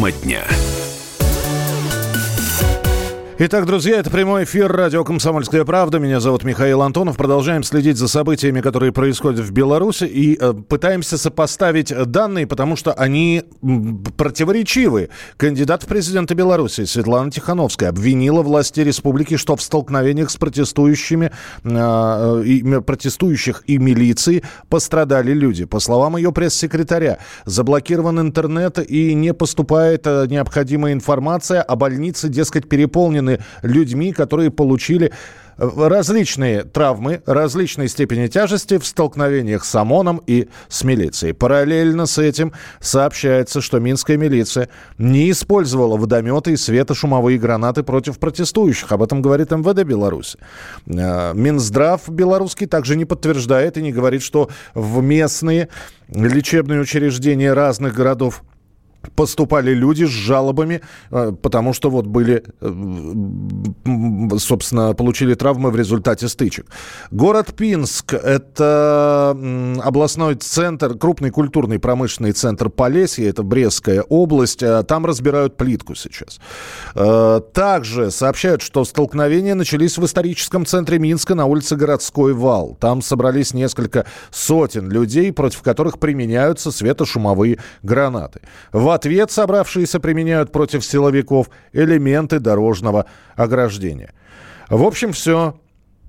Тема 0.00 0.12
дня. 0.12 0.69
Итак, 3.42 3.64
друзья, 3.64 3.96
это 3.96 4.10
прямой 4.10 4.44
эфир 4.44 4.70
радио 4.70 5.02
«Комсомольская 5.02 5.64
правда». 5.64 5.98
Меня 5.98 6.20
зовут 6.20 6.44
Михаил 6.44 6.82
Антонов. 6.82 7.16
Продолжаем 7.16 7.62
следить 7.62 7.96
за 7.96 8.06
событиями, 8.06 8.60
которые 8.60 8.92
происходят 8.92 9.40
в 9.40 9.50
Беларуси, 9.50 10.04
и 10.04 10.36
э, 10.38 10.52
пытаемся 10.52 11.16
сопоставить 11.16 11.90
данные, 12.10 12.46
потому 12.46 12.76
что 12.76 12.92
они 12.92 13.44
противоречивы. 14.18 15.08
Кандидат 15.38 15.84
в 15.84 15.86
президенты 15.86 16.34
Беларуси 16.34 16.84
Светлана 16.84 17.30
Тихановская 17.30 17.88
обвинила 17.88 18.42
власти 18.42 18.80
республики, 18.80 19.38
что 19.38 19.56
в 19.56 19.62
столкновениях 19.62 20.28
с 20.28 20.36
протестующими, 20.36 21.32
э, 21.64 22.42
и, 22.44 22.80
протестующих 22.82 23.62
и 23.66 23.78
милиции 23.78 24.42
пострадали 24.68 25.32
люди. 25.32 25.64
По 25.64 25.80
словам 25.80 26.18
ее 26.18 26.30
пресс-секретаря, 26.30 27.16
заблокирован 27.46 28.20
интернет 28.20 28.78
и 28.86 29.14
не 29.14 29.32
поступает 29.32 30.06
э, 30.06 30.26
необходимая 30.28 30.92
информация, 30.92 31.62
а 31.62 31.74
больницы, 31.74 32.28
дескать, 32.28 32.68
переполнены 32.68 33.29
заполнены 33.30 33.40
людьми, 33.62 34.12
которые 34.12 34.50
получили 34.50 35.12
э, 35.56 35.88
различные 35.88 36.64
травмы, 36.64 37.22
различной 37.26 37.88
степени 37.88 38.26
тяжести 38.26 38.78
в 38.78 38.86
столкновениях 38.86 39.64
с 39.64 39.74
ОМОНом 39.74 40.22
и 40.26 40.48
с 40.68 40.84
милицией. 40.84 41.34
Параллельно 41.34 42.06
с 42.06 42.18
этим 42.18 42.52
сообщается, 42.80 43.60
что 43.60 43.80
минская 43.80 44.16
милиция 44.16 44.68
не 44.98 45.30
использовала 45.30 45.96
водометы 45.96 46.52
и 46.52 46.56
светошумовые 46.56 47.38
гранаты 47.38 47.82
против 47.82 48.18
протестующих. 48.18 48.92
Об 48.92 49.02
этом 49.02 49.22
говорит 49.22 49.50
МВД 49.50 49.84
Беларуси. 49.84 50.38
Э, 50.86 51.32
Минздрав 51.34 52.08
белорусский 52.08 52.66
также 52.66 52.96
не 52.96 53.04
подтверждает 53.04 53.76
и 53.76 53.82
не 53.82 53.92
говорит, 53.92 54.22
что 54.22 54.48
в 54.74 55.02
местные 55.02 55.68
лечебные 56.08 56.80
учреждения 56.80 57.52
разных 57.52 57.94
городов 57.94 58.42
поступали 59.14 59.72
люди 59.74 60.04
с 60.04 60.10
жалобами, 60.10 60.80
э, 61.10 61.32
потому 61.40 61.72
что 61.72 61.90
вот 61.90 62.06
были, 62.06 62.44
э, 62.60 64.38
собственно, 64.38 64.94
получили 64.94 65.34
травмы 65.34 65.70
в 65.70 65.76
результате 65.76 66.28
стычек. 66.28 66.66
Город 67.10 67.54
Пинск– 67.56 68.14
это 68.14 69.36
областной 69.82 70.34
центр, 70.34 70.96
крупный 70.96 71.30
культурный 71.30 71.78
промышленный 71.78 72.32
центр 72.32 72.68
Полесья, 72.68 73.28
это 73.28 73.42
Брестская 73.42 74.02
область, 74.02 74.62
э, 74.62 74.82
там 74.84 75.06
разбирают 75.06 75.56
плитку 75.56 75.94
сейчас. 75.94 76.40
Также 77.52 78.10
сообщают, 78.10 78.62
что 78.62 78.84
столкновения 78.84 79.54
начались 79.54 79.98
в 79.98 80.04
историческом 80.04 80.66
центре 80.66 80.98
Минска 80.98 81.34
на 81.34 81.46
улице 81.46 81.76
Городской 81.76 82.34
вал. 82.34 82.76
Там 82.80 83.02
собрались 83.02 83.54
несколько 83.54 84.06
сотен 84.30 84.90
людей, 84.90 85.32
против 85.32 85.62
которых 85.62 85.98
применяются 85.98 86.70
светошумовые 86.70 87.58
гранаты. 87.82 88.40
В 88.72 88.89
ответ 88.90 89.30
собравшиеся 89.30 90.00
применяют 90.00 90.52
против 90.52 90.84
силовиков 90.84 91.50
элементы 91.72 92.40
дорожного 92.40 93.06
ограждения. 93.36 94.12
В 94.68 94.84
общем, 94.84 95.12
все 95.12 95.54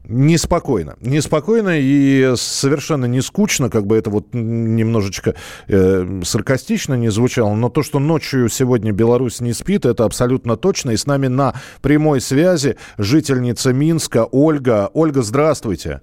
неспокойно. 0.04 0.96
Неспокойно 1.02 1.80
и 1.80 2.34
совершенно 2.36 3.06
не 3.06 3.22
скучно, 3.22 3.70
как 3.70 3.86
бы 3.86 3.98
это 3.98 4.10
вот 4.10 4.28
немножечко 4.34 5.36
э, 5.68 6.22
саркастично 6.24 6.96
не 6.96 7.10
звучало, 7.10 7.54
но 7.56 7.70
то, 7.70 7.84
что 7.84 8.00
ночью 8.00 8.50
сегодня 8.50 8.92
Беларусь 8.92 9.42
не 9.42 9.54
спит, 9.54 9.86
это 9.86 10.06
абсолютно 10.06 10.58
точно. 10.58 10.92
И 10.92 10.98
с 10.98 11.06
нами 11.06 11.28
на 11.28 11.54
прямой 11.82 12.22
связи 12.22 12.78
жительница 12.98 13.74
Минска 13.74 14.26
Ольга. 14.26 14.90
Ольга, 14.94 15.22
здравствуйте. 15.22 16.02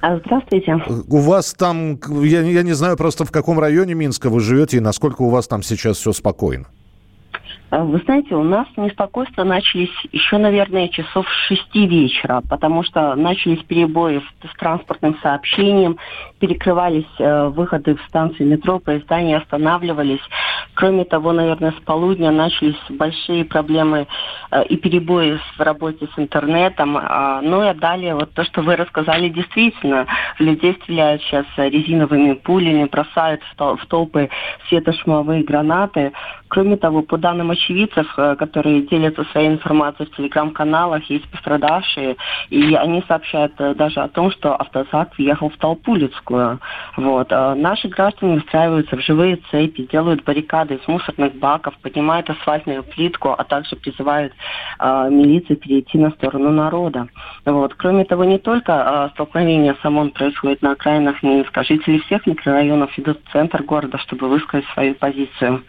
А, 0.00 0.16
здравствуйте. 0.18 0.80
У 1.08 1.18
вас 1.18 1.54
там, 1.54 1.98
я, 2.22 2.42
я 2.42 2.62
не 2.62 2.72
знаю 2.72 2.96
просто 2.96 3.24
в 3.24 3.32
каком 3.32 3.58
районе 3.58 3.94
Минска 3.94 4.30
вы 4.30 4.40
живете 4.40 4.76
и 4.76 4.80
насколько 4.80 5.22
у 5.22 5.30
вас 5.30 5.48
там 5.48 5.62
сейчас 5.62 5.96
все 5.96 6.12
спокойно. 6.12 6.66
А, 7.70 7.84
вы 7.84 8.00
знаете, 8.04 8.34
у 8.34 8.44
нас 8.44 8.66
неспокойства 8.76 9.44
начались 9.44 9.90
еще, 10.12 10.38
наверное, 10.38 10.88
часов 10.88 11.26
шести 11.48 11.86
вечера, 11.86 12.42
потому 12.48 12.82
что 12.82 13.14
начались 13.14 13.62
перебои 13.64 14.22
с 14.42 14.58
транспортным 14.58 15.18
сообщением, 15.20 15.98
перекрывались 16.38 17.06
э, 17.18 17.48
выходы 17.48 17.96
в 17.96 18.02
станции 18.08 18.44
метро, 18.44 18.78
поезда 18.78 19.20
не 19.20 19.34
останавливались. 19.34 20.20
Кроме 20.74 21.04
того, 21.04 21.32
наверное, 21.32 21.72
с 21.72 21.84
полудня 21.84 22.30
начались 22.30 22.76
большие 22.88 23.44
проблемы 23.44 24.06
э, 24.50 24.64
и 24.66 24.76
перебои 24.76 25.38
в 25.56 25.60
работе 25.60 26.08
с 26.14 26.18
интернетом. 26.18 26.96
Э, 26.96 27.40
ну 27.42 27.68
и 27.68 27.74
далее, 27.74 28.14
вот 28.14 28.32
то, 28.34 28.44
что 28.44 28.62
вы 28.62 28.76
рассказали, 28.76 29.28
действительно, 29.28 30.06
людей 30.38 30.78
стреляют 30.82 31.22
сейчас 31.22 31.46
резиновыми 31.56 32.34
пулями, 32.34 32.84
бросают 32.84 33.42
в, 33.42 33.56
тол- 33.56 33.76
в 33.76 33.86
толпы 33.86 34.30
светошумовые 34.68 35.42
гранаты. 35.42 36.12
Кроме 36.48 36.76
того, 36.76 37.02
по 37.02 37.18
данным 37.18 37.50
очевидцев, 37.50 38.06
э, 38.16 38.36
которые 38.36 38.82
делятся 38.82 39.24
своей 39.32 39.48
информацией 39.48 40.08
в 40.08 40.16
телеграм-каналах, 40.16 41.02
есть 41.10 41.28
пострадавшие, 41.30 42.16
и 42.50 42.74
они 42.74 43.02
сообщают 43.08 43.54
даже 43.56 44.00
о 44.00 44.08
том, 44.08 44.30
что 44.30 44.54
автозак 44.54 45.18
въехал 45.18 45.50
в 45.50 45.56
толпу 45.56 45.96
людскую. 45.96 46.27
Вот. 46.96 47.32
А 47.32 47.54
наши 47.54 47.88
граждане 47.88 48.38
устраиваются 48.38 48.96
в 48.96 49.00
живые 49.00 49.38
цепи, 49.50 49.88
делают 49.90 50.24
баррикады 50.24 50.74
из 50.74 50.88
мусорных 50.88 51.34
баков, 51.36 51.74
поднимают 51.82 52.28
асфальтную 52.30 52.82
плитку, 52.82 53.34
а 53.36 53.44
также 53.44 53.76
призывают 53.76 54.32
э, 54.78 55.08
милицию 55.10 55.56
перейти 55.56 55.98
на 55.98 56.10
сторону 56.10 56.50
народа. 56.50 57.08
Вот. 57.44 57.74
Кроме 57.74 58.04
того, 58.04 58.24
не 58.24 58.38
только 58.38 58.72
э, 58.72 59.14
столкновения 59.14 59.74
с 59.80 59.84
ОМОН 59.84 60.10
происходит 60.10 60.62
на 60.62 60.72
окраинах 60.72 61.22
Минска, 61.22 61.64
жители 61.64 61.98
всех 61.98 62.26
микрорайонов 62.26 62.96
идут 62.98 63.20
в 63.24 63.32
центр 63.32 63.62
города, 63.62 63.98
чтобы 63.98 64.28
высказать 64.28 64.66
свою 64.74 64.94
позицию. 64.94 65.62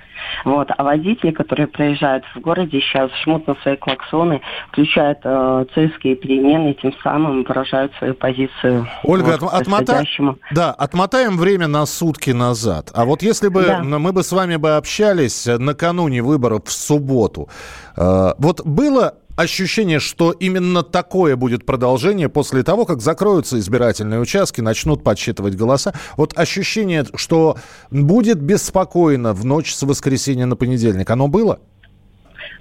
Вот. 0.45 0.69
А 0.77 0.83
водители, 0.83 1.31
которые 1.31 1.67
проезжают 1.67 2.23
в 2.35 2.39
городе, 2.39 2.79
сейчас 2.79 3.11
жмут 3.23 3.47
на 3.47 3.55
свои 3.55 3.75
клаксоны, 3.75 4.41
включают 4.71 5.19
э, 5.23 5.65
цельские 5.73 6.15
перемены, 6.15 6.75
тем 6.81 6.93
самым 7.03 7.43
выражают 7.43 7.93
свою 7.95 8.13
позицию. 8.13 8.87
Ольга, 9.03 9.37
вот, 9.39 9.53
отмота... 9.53 10.03
да, 10.51 10.71
отмотаем 10.71 11.37
время 11.37 11.67
на 11.67 11.85
сутки 11.85 12.31
назад. 12.31 12.91
А 12.93 13.05
вот 13.05 13.21
если 13.21 13.49
бы 13.49 13.63
да. 13.63 13.81
мы 13.81 14.11
бы 14.11 14.23
с 14.23 14.31
вами 14.31 14.55
бы 14.55 14.75
общались 14.75 15.45
накануне 15.45 16.21
выборов 16.21 16.65
в 16.65 16.71
субботу, 16.71 17.49
э, 17.97 18.33
вот 18.37 18.65
было 18.65 19.15
ощущение, 19.39 19.99
что 19.99 20.31
именно 20.31 20.83
такое 20.83 21.37
будет 21.37 21.65
продолжение 21.65 22.27
после 22.27 22.61
того, 22.61 22.85
как 22.85 23.01
закроются 23.01 23.57
избирательные 23.57 24.19
участки, 24.19 24.59
начнут 24.59 25.01
подсчитывать 25.01 25.55
голоса. 25.55 25.93
Вот 26.17 26.37
ощущение, 26.37 27.05
что 27.15 27.57
будет 27.89 28.41
беспокойно 28.41 29.33
в 29.33 29.45
ночь 29.45 29.73
с 29.73 29.81
воскресенья 29.83 30.45
на 30.45 30.57
понедельник, 30.57 31.09
оно 31.09 31.29
было? 31.29 31.59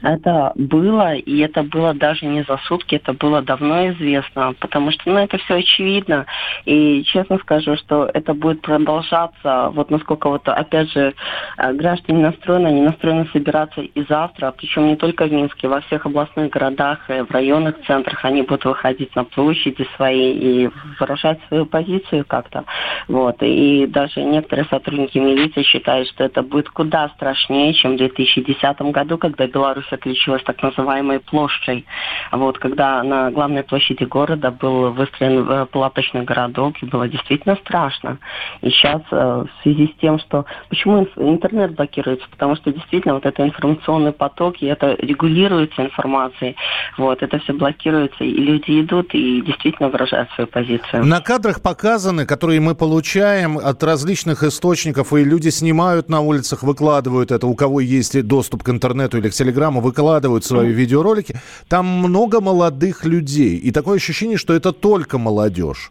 Это 0.02 0.52
было, 0.54 1.14
и 1.14 1.38
это 1.38 1.62
было 1.62 1.92
даже 1.94 2.26
не 2.26 2.42
за 2.44 2.58
сутки, 2.64 2.94
это 2.94 3.12
было 3.12 3.42
давно 3.42 3.88
известно, 3.88 4.54
потому 4.60 4.92
что, 4.92 5.10
ну, 5.10 5.18
это 5.18 5.38
все 5.38 5.56
очевидно. 5.56 6.26
И 6.64 7.02
честно 7.04 7.38
скажу, 7.38 7.76
что 7.76 8.08
это 8.12 8.34
будет 8.34 8.60
продолжаться, 8.60 9.70
вот 9.72 9.90
насколько 9.90 10.28
вот, 10.28 10.48
опять 10.48 10.90
же, 10.92 11.14
э, 11.56 11.72
граждане 11.72 12.22
настроены, 12.26 12.68
они 12.68 12.82
настроены 12.82 13.28
собираться 13.32 13.80
и 13.80 14.04
завтра, 14.08 14.54
причем 14.56 14.86
не 14.86 14.96
только 14.96 15.24
в 15.24 15.32
Минске, 15.32 15.68
во 15.68 15.80
всех 15.80 16.06
областных 16.06 16.50
городах, 16.50 17.10
и 17.10 17.22
в 17.22 17.30
районных 17.30 17.76
центрах 17.86 18.24
они 18.24 18.42
будут 18.42 18.64
выходить 18.64 19.14
на 19.16 19.24
площади 19.24 19.86
свои 19.96 20.32
и 20.32 20.70
выражать 21.00 21.40
свою 21.48 21.66
позицию 21.66 22.24
как-то. 22.26 22.64
Вот. 23.08 23.36
И 23.40 23.86
даже 23.86 24.22
некоторые 24.22 24.66
сотрудники 24.66 25.18
милиции 25.18 25.62
считают, 25.62 26.08
что 26.08 26.24
это 26.24 26.42
будет 26.42 26.68
куда 26.70 27.08
страшнее, 27.10 27.74
чем 27.74 27.94
в 27.94 27.98
2010 27.98 28.80
году, 28.92 29.18
когда 29.18 29.46
Беларусь 29.46 29.77
отличилась 29.90 30.42
так 30.42 30.62
называемой 30.62 31.20
площадью. 31.20 31.84
Вот, 32.32 32.58
когда 32.58 33.02
на 33.02 33.30
главной 33.30 33.62
площади 33.62 34.04
города 34.04 34.50
был 34.50 34.92
выстроен 34.92 35.48
э, 35.48 35.66
палаточный 35.66 36.22
городок, 36.22 36.74
и 36.82 36.86
было 36.86 37.08
действительно 37.08 37.56
страшно. 37.56 38.18
И 38.60 38.70
сейчас 38.70 39.02
э, 39.10 39.16
в 39.16 39.62
связи 39.62 39.92
с 39.94 40.00
тем, 40.00 40.18
что... 40.18 40.44
Почему 40.68 41.06
интернет 41.16 41.74
блокируется? 41.74 42.26
Потому 42.30 42.56
что 42.56 42.72
действительно 42.72 43.14
вот 43.14 43.26
это 43.26 43.44
информационный 43.44 44.12
поток, 44.12 44.56
и 44.60 44.66
это 44.66 44.94
регулируется 44.98 45.82
информацией. 45.82 46.56
Вот, 46.96 47.22
это 47.22 47.38
все 47.38 47.52
блокируется, 47.52 48.24
и 48.24 48.32
люди 48.32 48.80
идут 48.80 49.14
и 49.14 49.42
действительно 49.42 49.88
выражают 49.88 50.30
свою 50.32 50.48
позицию. 50.48 51.04
На 51.04 51.20
кадрах 51.20 51.62
показаны, 51.62 52.26
которые 52.26 52.60
мы 52.60 52.74
получаем 52.74 53.58
от 53.58 53.82
различных 53.82 54.42
источников, 54.42 55.12
и 55.12 55.24
люди 55.24 55.48
снимают 55.48 56.08
на 56.08 56.20
улицах, 56.20 56.62
выкладывают 56.62 57.30
это, 57.30 57.46
у 57.46 57.54
кого 57.54 57.80
есть 57.80 58.20
доступ 58.26 58.62
к 58.62 58.68
интернету 58.68 59.18
или 59.18 59.28
к 59.28 59.32
телеграмму, 59.32 59.57
Инстаграма 59.58 59.80
выкладывают 59.80 60.44
свои 60.44 60.72
видеоролики, 60.72 61.34
там 61.66 61.84
много 61.84 62.40
молодых 62.40 63.04
людей. 63.04 63.56
И 63.56 63.72
такое 63.72 63.96
ощущение, 63.96 64.38
что 64.38 64.54
это 64.54 64.72
только 64.72 65.18
молодежь. 65.18 65.90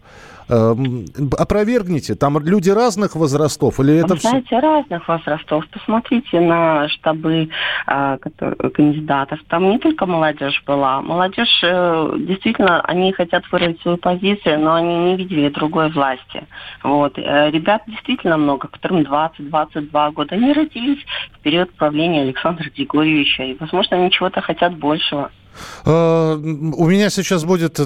Эм, 0.49 1.05
опровергните, 1.37 2.15
там 2.15 2.39
люди 2.39 2.69
разных 2.69 3.15
возрастов 3.15 3.81
или 3.81 3.97
это 3.97 4.15
все? 4.15 4.29
Знаете, 4.29 4.59
разных 4.59 5.05
возрастов. 5.07 5.67
Посмотрите 5.67 6.39
на 6.39 6.87
штабы 6.87 7.49
э, 7.85 8.17
которые, 8.21 8.71
кандидатов. 8.71 9.39
Там 9.49 9.69
не 9.69 9.77
только 9.77 10.05
молодежь 10.05 10.63
была. 10.65 11.01
Молодежь, 11.01 11.59
э, 11.63 12.13
действительно, 12.19 12.79
они 12.81 13.11
хотят 13.11 13.43
выразить 13.51 13.81
свою 13.81 13.97
позицию, 13.97 14.61
но 14.61 14.75
они 14.75 14.95
не 14.97 15.17
видели 15.17 15.49
другой 15.49 15.91
власти. 15.91 16.47
Вот. 16.81 17.17
Э, 17.17 17.51
ребят 17.51 17.81
действительно 17.87 18.37
много, 18.37 18.69
которым 18.69 19.01
20-22 19.01 20.11
года. 20.13 20.35
Они 20.35 20.53
родились 20.53 21.03
в 21.33 21.39
период 21.39 21.73
правления 21.73 22.21
Александра 22.21 22.69
Григорьевича. 22.69 23.43
И, 23.43 23.57
возможно, 23.59 23.97
они 23.97 24.11
чего-то 24.11 24.39
хотят 24.39 24.77
большего. 24.77 25.29
Э, 25.85 26.33
у 26.35 26.87
меня 26.87 27.09
сейчас 27.09 27.43
будет 27.43 27.79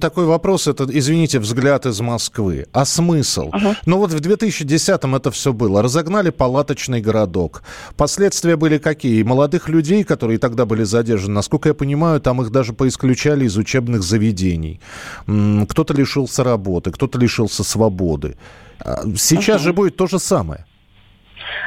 такой 0.00 0.24
вопрос, 0.24 0.66
это, 0.66 0.86
извините, 0.88 1.38
взгляд 1.38 1.86
из 1.86 2.00
Москвы. 2.00 2.66
А 2.72 2.84
смысл? 2.84 3.50
Uh-huh. 3.50 3.76
Ну 3.86 3.98
вот 3.98 4.12
в 4.12 4.16
2010-м 4.16 5.14
это 5.14 5.30
все 5.30 5.52
было. 5.52 5.82
Разогнали 5.82 6.30
палаточный 6.30 7.00
городок. 7.00 7.62
Последствия 7.96 8.56
были 8.56 8.78
какие? 8.78 9.22
Молодых 9.22 9.68
людей, 9.68 10.04
которые 10.04 10.38
тогда 10.38 10.66
были 10.66 10.84
задержаны, 10.84 11.34
насколько 11.34 11.68
я 11.68 11.74
понимаю, 11.74 12.20
там 12.20 12.42
их 12.42 12.50
даже 12.50 12.72
поисключали 12.72 13.44
из 13.44 13.56
учебных 13.56 14.02
заведений. 14.02 14.80
Кто-то 15.26 15.94
лишился 15.94 16.44
работы, 16.44 16.90
кто-то 16.90 17.18
лишился 17.18 17.64
свободы. 17.64 18.36
А 18.78 19.02
сейчас 19.16 19.60
uh-huh. 19.60 19.64
же 19.64 19.72
будет 19.72 19.96
то 19.96 20.06
же 20.06 20.18
самое. 20.18 20.64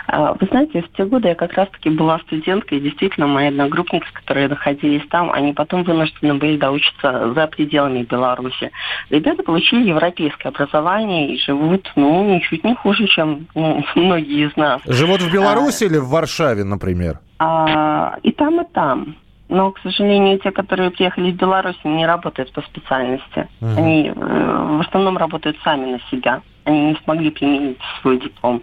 А, 0.07 0.33
вы 0.33 0.47
знаете, 0.47 0.81
в 0.81 0.91
те 0.95 1.05
годы 1.05 1.29
я 1.29 1.35
как 1.35 1.53
раз-таки 1.53 1.89
была 1.89 2.19
студенткой, 2.19 2.79
и 2.79 2.81
действительно, 2.81 3.27
мои 3.27 3.47
одногруппники, 3.47 4.07
которые 4.13 4.47
находились 4.47 5.07
там, 5.09 5.31
они 5.31 5.53
потом 5.53 5.83
вынуждены 5.83 6.35
были 6.35 6.57
доучиться 6.57 7.33
за 7.33 7.47
пределами 7.47 8.03
Беларуси. 8.03 8.71
Ребята 9.09 9.43
получили 9.43 9.89
европейское 9.89 10.51
образование 10.51 11.33
и 11.33 11.39
живут, 11.39 11.91
ну, 11.95 12.35
ничуть 12.35 12.63
не 12.63 12.75
хуже, 12.75 13.07
чем 13.07 13.47
ну, 13.55 13.83
многие 13.95 14.47
из 14.47 14.55
нас. 14.55 14.81
Живут 14.85 15.21
в 15.21 15.31
Беларуси 15.31 15.83
а, 15.83 15.87
или 15.87 15.97
в 15.97 16.09
Варшаве, 16.09 16.63
например? 16.63 17.19
А, 17.39 18.17
и 18.23 18.31
там, 18.31 18.61
и 18.61 18.65
там. 18.73 19.15
Но, 19.53 19.71
к 19.71 19.79
сожалению, 19.83 20.39
те, 20.39 20.49
которые 20.49 20.89
приехали 20.89 21.31
в 21.31 21.35
Беларусь, 21.35 21.77
не 21.83 22.07
работают 22.07 22.51
по 22.53 22.61
специальности. 22.63 23.47
Угу. 23.61 23.69
Они 23.77 24.07
э, 24.07 24.13
в 24.13 24.81
основном 24.81 25.15
работают 25.15 25.57
сами 25.63 25.91
на 25.91 25.99
себя 26.09 26.41
они 26.65 26.91
не 26.91 26.97
смогли 27.03 27.29
применить 27.29 27.77
свой 28.01 28.21
диплом 28.21 28.61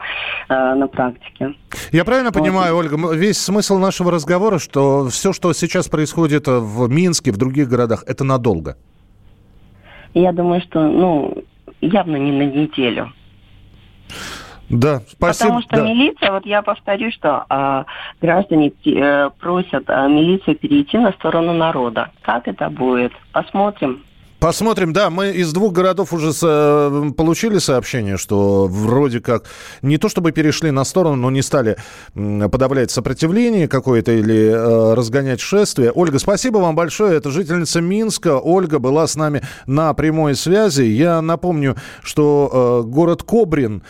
э, 0.49 0.75
на 0.75 0.89
практике. 0.89 1.55
Я 1.93 2.03
правильно 2.07 2.31
вот. 2.33 2.43
понимаю, 2.43 2.75
Ольга, 2.75 2.97
весь 3.15 3.39
смысл 3.39 3.77
нашего 3.77 4.11
разговора, 4.11 4.59
что 4.59 5.09
все, 5.11 5.35
что 5.35 5.53
сейчас 5.53 5.87
происходит 5.89 6.47
в 6.47 6.89
Минске, 6.89 7.31
в 7.31 7.37
других 7.37 7.69
городах, 7.69 8.03
это 8.07 8.25
надолго? 8.25 8.79
Я 10.15 10.33
думаю, 10.33 10.63
что, 10.63 10.81
ну, 10.81 11.45
явно 11.83 12.17
не 12.17 12.33
на 12.33 12.51
неделю. 12.51 13.13
Да, 14.71 15.03
спасибо. 15.09 15.49
Потому 15.49 15.63
что 15.63 15.77
да. 15.77 15.83
милиция, 15.83 16.31
вот 16.31 16.47
я 16.47 16.63
повторю, 16.63 17.11
что 17.11 17.45
э, 17.51 17.85
граждане 18.23 18.73
э, 18.87 19.31
просят 19.41 19.85
э, 19.89 20.09
милицию 20.09 20.57
перейти 20.57 20.97
на 20.97 21.13
сторону 21.13 21.53
народа. 21.53 22.11
Как 22.23 22.47
это 22.47 22.71
будет? 22.71 23.13
Посмотрим. 23.33 24.03
Посмотрим, 24.41 24.95
да, 24.95 25.11
мы 25.11 25.33
из 25.33 25.53
двух 25.53 25.75
городов 25.75 26.15
уже 26.15 26.33
с, 26.33 26.41
э, 26.43 27.11
получили 27.15 27.59
сообщение, 27.59 28.17
что 28.17 28.67
вроде 28.71 29.21
как 29.21 29.45
не 29.83 29.99
то 29.99 30.09
чтобы 30.09 30.33
перешли 30.33 30.71
на 30.71 30.85
сторону, 30.85 31.17
но 31.17 31.31
не 31.31 31.43
стали 31.43 31.77
подавлять 32.15 32.91
сопротивление 32.91 33.69
какое-то 33.69 34.13
или 34.13 34.51
э, 34.51 34.95
разгонять 34.95 35.41
шествие. 35.41 35.93
Ольга, 35.93 36.19
спасибо 36.19 36.57
вам 36.57 36.75
большое. 36.75 37.19
Это 37.19 37.31
жительница 37.31 37.83
Минска. 37.83 38.39
Ольга 38.39 38.79
была 38.79 39.07
с 39.07 39.15
нами 39.15 39.43
на 39.67 39.93
прямой 39.93 40.35
связи. 40.37 40.85
Я 40.85 41.21
напомню, 41.21 41.77
что 42.03 42.83
э, 42.83 42.89
город 42.89 43.25
Кобрин 43.25 43.83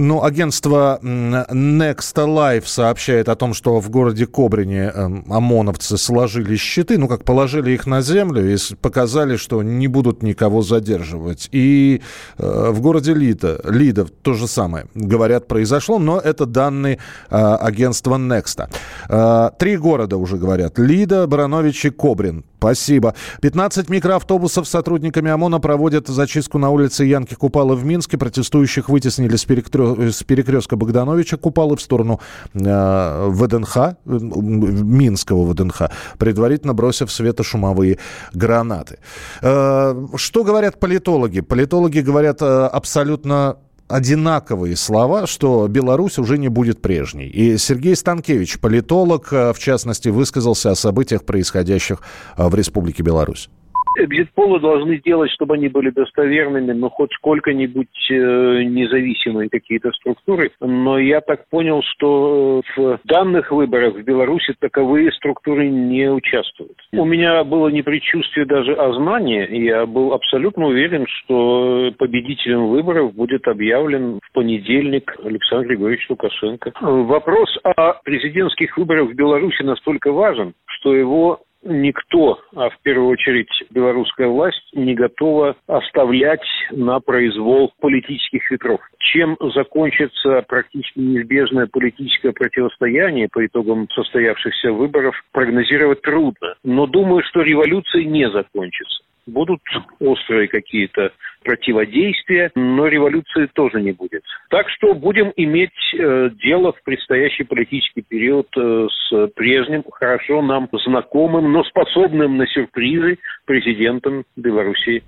ну, 0.00 0.24
агентство 0.24 0.98
Next 1.02 2.14
Life 2.14 2.66
сообщает 2.66 3.28
о 3.28 3.36
том, 3.36 3.54
что 3.54 3.80
в 3.80 3.90
городе 3.90 4.26
Кобрине 4.26 4.90
эм, 4.94 5.24
ОМОНовцы 5.28 5.98
сложили 5.98 6.56
щиты, 6.56 6.98
ну, 6.98 7.06
как 7.06 7.24
положили 7.24 7.72
их 7.72 7.86
на 7.86 8.00
землю 8.00 8.52
и 8.52 8.56
показали, 8.80 9.36
что 9.36 9.62
не 9.62 9.88
будут 9.88 10.22
никого 10.22 10.62
задерживать. 10.62 11.48
И 11.52 12.00
э, 12.38 12.70
в 12.70 12.80
городе 12.80 13.12
Лида, 13.14 13.60
Лида 13.64 14.06
то 14.22 14.32
же 14.32 14.46
самое, 14.46 14.86
говорят, 14.94 15.46
произошло, 15.46 15.98
но 15.98 16.18
это 16.18 16.46
данные 16.46 16.98
э, 17.30 17.36
агентства 17.36 18.16
Next. 18.16 18.68
Э, 19.08 19.50
три 19.58 19.76
города 19.76 20.16
уже 20.16 20.38
говорят. 20.38 20.78
Лида, 20.78 21.26
Баранович 21.26 21.84
и 21.84 21.90
Кобрин. 21.90 22.44
Спасибо. 22.60 23.14
15 23.40 23.88
микроавтобусов 23.88 24.68
с 24.68 24.70
сотрудниками 24.70 25.30
ОМОНа 25.30 25.60
проводят 25.60 26.08
зачистку 26.08 26.58
на 26.58 26.68
улице 26.68 27.04
Янки 27.04 27.34
Купала 27.34 27.74
в 27.74 27.86
Минске. 27.86 28.18
Протестующих 28.18 28.90
вытеснили 28.90 29.36
с, 29.36 29.46
перекрё... 29.46 30.10
с 30.10 30.22
перекрестка 30.22 30.76
Богдановича 30.76 31.38
Купалы 31.38 31.76
в 31.76 31.80
сторону 31.80 32.20
э, 32.52 33.28
ВДНХ, 33.30 33.76
э, 33.76 33.94
Минского 34.04 35.50
ВДНХ, 35.50 35.90
предварительно 36.18 36.74
бросив 36.74 37.10
светошумовые 37.10 37.96
гранаты. 38.34 38.98
Э, 39.40 39.94
что 40.16 40.44
говорят 40.44 40.78
политологи? 40.78 41.40
Политологи 41.40 42.00
говорят 42.00 42.42
э, 42.42 42.66
абсолютно 42.66 43.56
одинаковые 43.90 44.76
слова, 44.76 45.26
что 45.26 45.66
Беларусь 45.68 46.18
уже 46.18 46.38
не 46.38 46.48
будет 46.48 46.80
прежней. 46.80 47.26
И 47.26 47.58
Сергей 47.58 47.96
Станкевич, 47.96 48.58
политолог, 48.60 49.32
э, 49.32 49.52
в 49.52 49.58
частности, 49.58 50.08
высказался 50.08 50.70
о 50.70 50.74
событиях, 50.74 51.24
происходящих 51.24 52.00
э, 52.36 52.48
в 52.48 52.54
Республике 52.54 53.02
Беларусь. 53.02 53.50
Экзит-полы 53.98 54.60
должны 54.60 54.98
делать, 54.98 55.30
чтобы 55.32 55.54
они 55.54 55.68
были 55.68 55.90
достоверными, 55.90 56.72
но 56.72 56.90
хоть 56.90 57.12
сколько-нибудь 57.14 58.10
э, 58.10 58.14
независимые 58.62 59.48
какие-то 59.48 59.90
структуры. 59.92 60.52
Но 60.60 60.98
я 60.98 61.20
так 61.20 61.48
понял, 61.48 61.82
что 61.82 62.62
в 62.76 63.00
данных 63.04 63.50
выборах 63.50 63.94
в 63.94 64.02
Беларуси 64.02 64.54
таковые 64.58 65.12
структуры 65.12 65.68
не 65.68 66.10
участвуют. 66.10 66.76
У 66.92 67.04
меня 67.04 67.42
было 67.44 67.68
не 67.68 67.82
предчувствие 67.82 68.46
даже, 68.46 68.74
а 68.74 68.92
знание. 68.92 69.48
Я 69.64 69.86
был 69.86 70.12
абсолютно 70.12 70.66
уверен, 70.66 71.06
что 71.08 71.92
победителем 71.98 72.68
выборов 72.68 73.14
будет 73.14 73.48
объявлен 73.48 74.20
в 74.22 74.32
понедельник 74.32 75.16
Александр 75.24 75.68
Григорьевич 75.68 76.08
Лукашенко. 76.08 76.72
Вопрос 76.80 77.58
о 77.64 77.94
президентских 78.04 78.76
выборах 78.76 79.10
в 79.10 79.14
Беларуси 79.14 79.62
настолько 79.62 80.12
важен, 80.12 80.54
что 80.66 80.94
его 80.94 81.40
никто, 81.62 82.40
а 82.54 82.70
в 82.70 82.78
первую 82.82 83.08
очередь 83.08 83.50
белорусская 83.70 84.28
власть, 84.28 84.70
не 84.72 84.94
готова 84.94 85.56
оставлять 85.66 86.44
на 86.70 87.00
произвол 87.00 87.72
политических 87.80 88.50
ветров. 88.50 88.80
Чем 88.98 89.36
закончится 89.54 90.42
практически 90.48 90.98
неизбежное 90.98 91.66
политическое 91.66 92.32
противостояние 92.32 93.28
по 93.30 93.44
итогам 93.44 93.88
состоявшихся 93.94 94.72
выборов, 94.72 95.14
прогнозировать 95.32 96.02
трудно. 96.02 96.54
Но 96.64 96.86
думаю, 96.86 97.22
что 97.24 97.42
революция 97.42 98.04
не 98.04 98.30
закончится 98.30 99.02
будут 99.26 99.60
острые 100.00 100.48
какие-то 100.48 101.12
противодействия, 101.42 102.50
но 102.54 102.86
революции 102.86 103.48
тоже 103.54 103.80
не 103.80 103.92
будет. 103.92 104.22
Так 104.50 104.68
что 104.70 104.94
будем 104.94 105.32
иметь 105.36 105.70
э, 105.98 106.30
дело 106.42 106.72
в 106.72 106.82
предстоящий 106.82 107.44
политический 107.44 108.02
период 108.02 108.48
э, 108.56 108.86
с 108.88 109.28
прежним, 109.34 109.84
хорошо 109.90 110.42
нам 110.42 110.68
знакомым, 110.84 111.52
но 111.52 111.64
способным 111.64 112.36
на 112.36 112.46
сюрпризы 112.46 113.18
президентом 113.46 114.24
Белоруссии. 114.36 115.02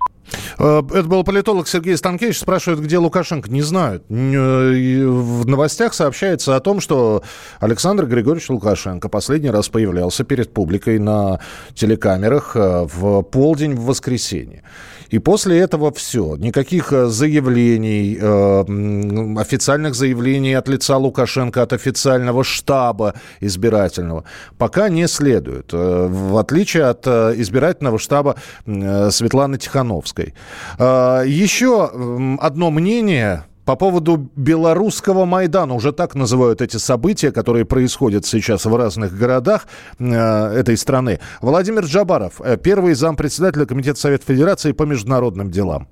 Э, 0.59 0.81
это 0.93 1.03
был 1.03 1.23
политолог 1.23 1.67
Сергей 1.67 1.97
Станкевич. 1.97 2.39
Спрашивает, 2.39 2.81
где 2.81 2.97
Лукашенко. 2.97 3.49
Не 3.49 3.61
знают. 3.61 4.03
Э, 4.09 4.13
в 4.13 5.45
новостях 5.45 5.93
сообщается 5.93 6.55
о 6.55 6.59
том, 6.59 6.79
что 6.79 7.23
Александр 7.59 8.05
Григорьевич 8.05 8.49
Лукашенко 8.49 9.09
последний 9.09 9.49
раз 9.49 9.69
появлялся 9.69 10.23
перед 10.23 10.53
публикой 10.53 10.99
на 10.99 11.39
телекамерах 11.73 12.55
э, 12.55 12.85
в 12.85 13.23
полдень 13.23 13.75
в 13.75 13.85
воскресенье. 13.85 14.63
И 15.09 15.19
после 15.19 15.59
этого 15.59 15.91
все. 15.91 16.22
Никаких 16.37 16.93
э, 16.93 17.07
заявлений, 17.07 18.17
э, 18.19 19.39
официальных 19.39 19.95
заявлений 19.95 20.53
от 20.53 20.67
лица 20.67 20.97
Лукашенко, 20.97 21.61
от 21.61 21.73
официального 21.73 22.43
штаба 22.43 23.13
избирательного 23.41 24.23
пока 24.57 24.89
не 24.89 25.07
следует. 25.07 25.73
Э, 25.73 26.07
в 26.09 26.37
отличие 26.37 26.85
от 26.85 27.05
э, 27.05 27.33
избирательного 27.37 27.99
штаба 27.99 28.35
Светланы 28.65 29.57
Тихановской. 29.57 30.33
Еще 30.79 31.91
одно 32.39 32.71
мнение 32.71 33.43
по 33.65 33.75
поводу 33.75 34.29
белорусского 34.35 35.25
Майдана, 35.25 35.73
уже 35.73 35.91
так 35.91 36.15
называют 36.15 36.61
эти 36.61 36.77
события, 36.77 37.31
которые 37.31 37.65
происходят 37.65 38.25
сейчас 38.25 38.65
в 38.65 38.75
разных 38.75 39.17
городах 39.17 39.67
э, 39.99 40.05
этой 40.05 40.77
страны. 40.77 41.19
Владимир 41.41 41.85
Джабаров, 41.85 42.41
первый 42.61 42.93
зампредседателя 42.93 43.65
Комитета 43.65 43.99
Совета 43.99 44.25
Федерации 44.25 44.71
по 44.71 44.83
международным 44.83 45.49
делам. 45.49 45.87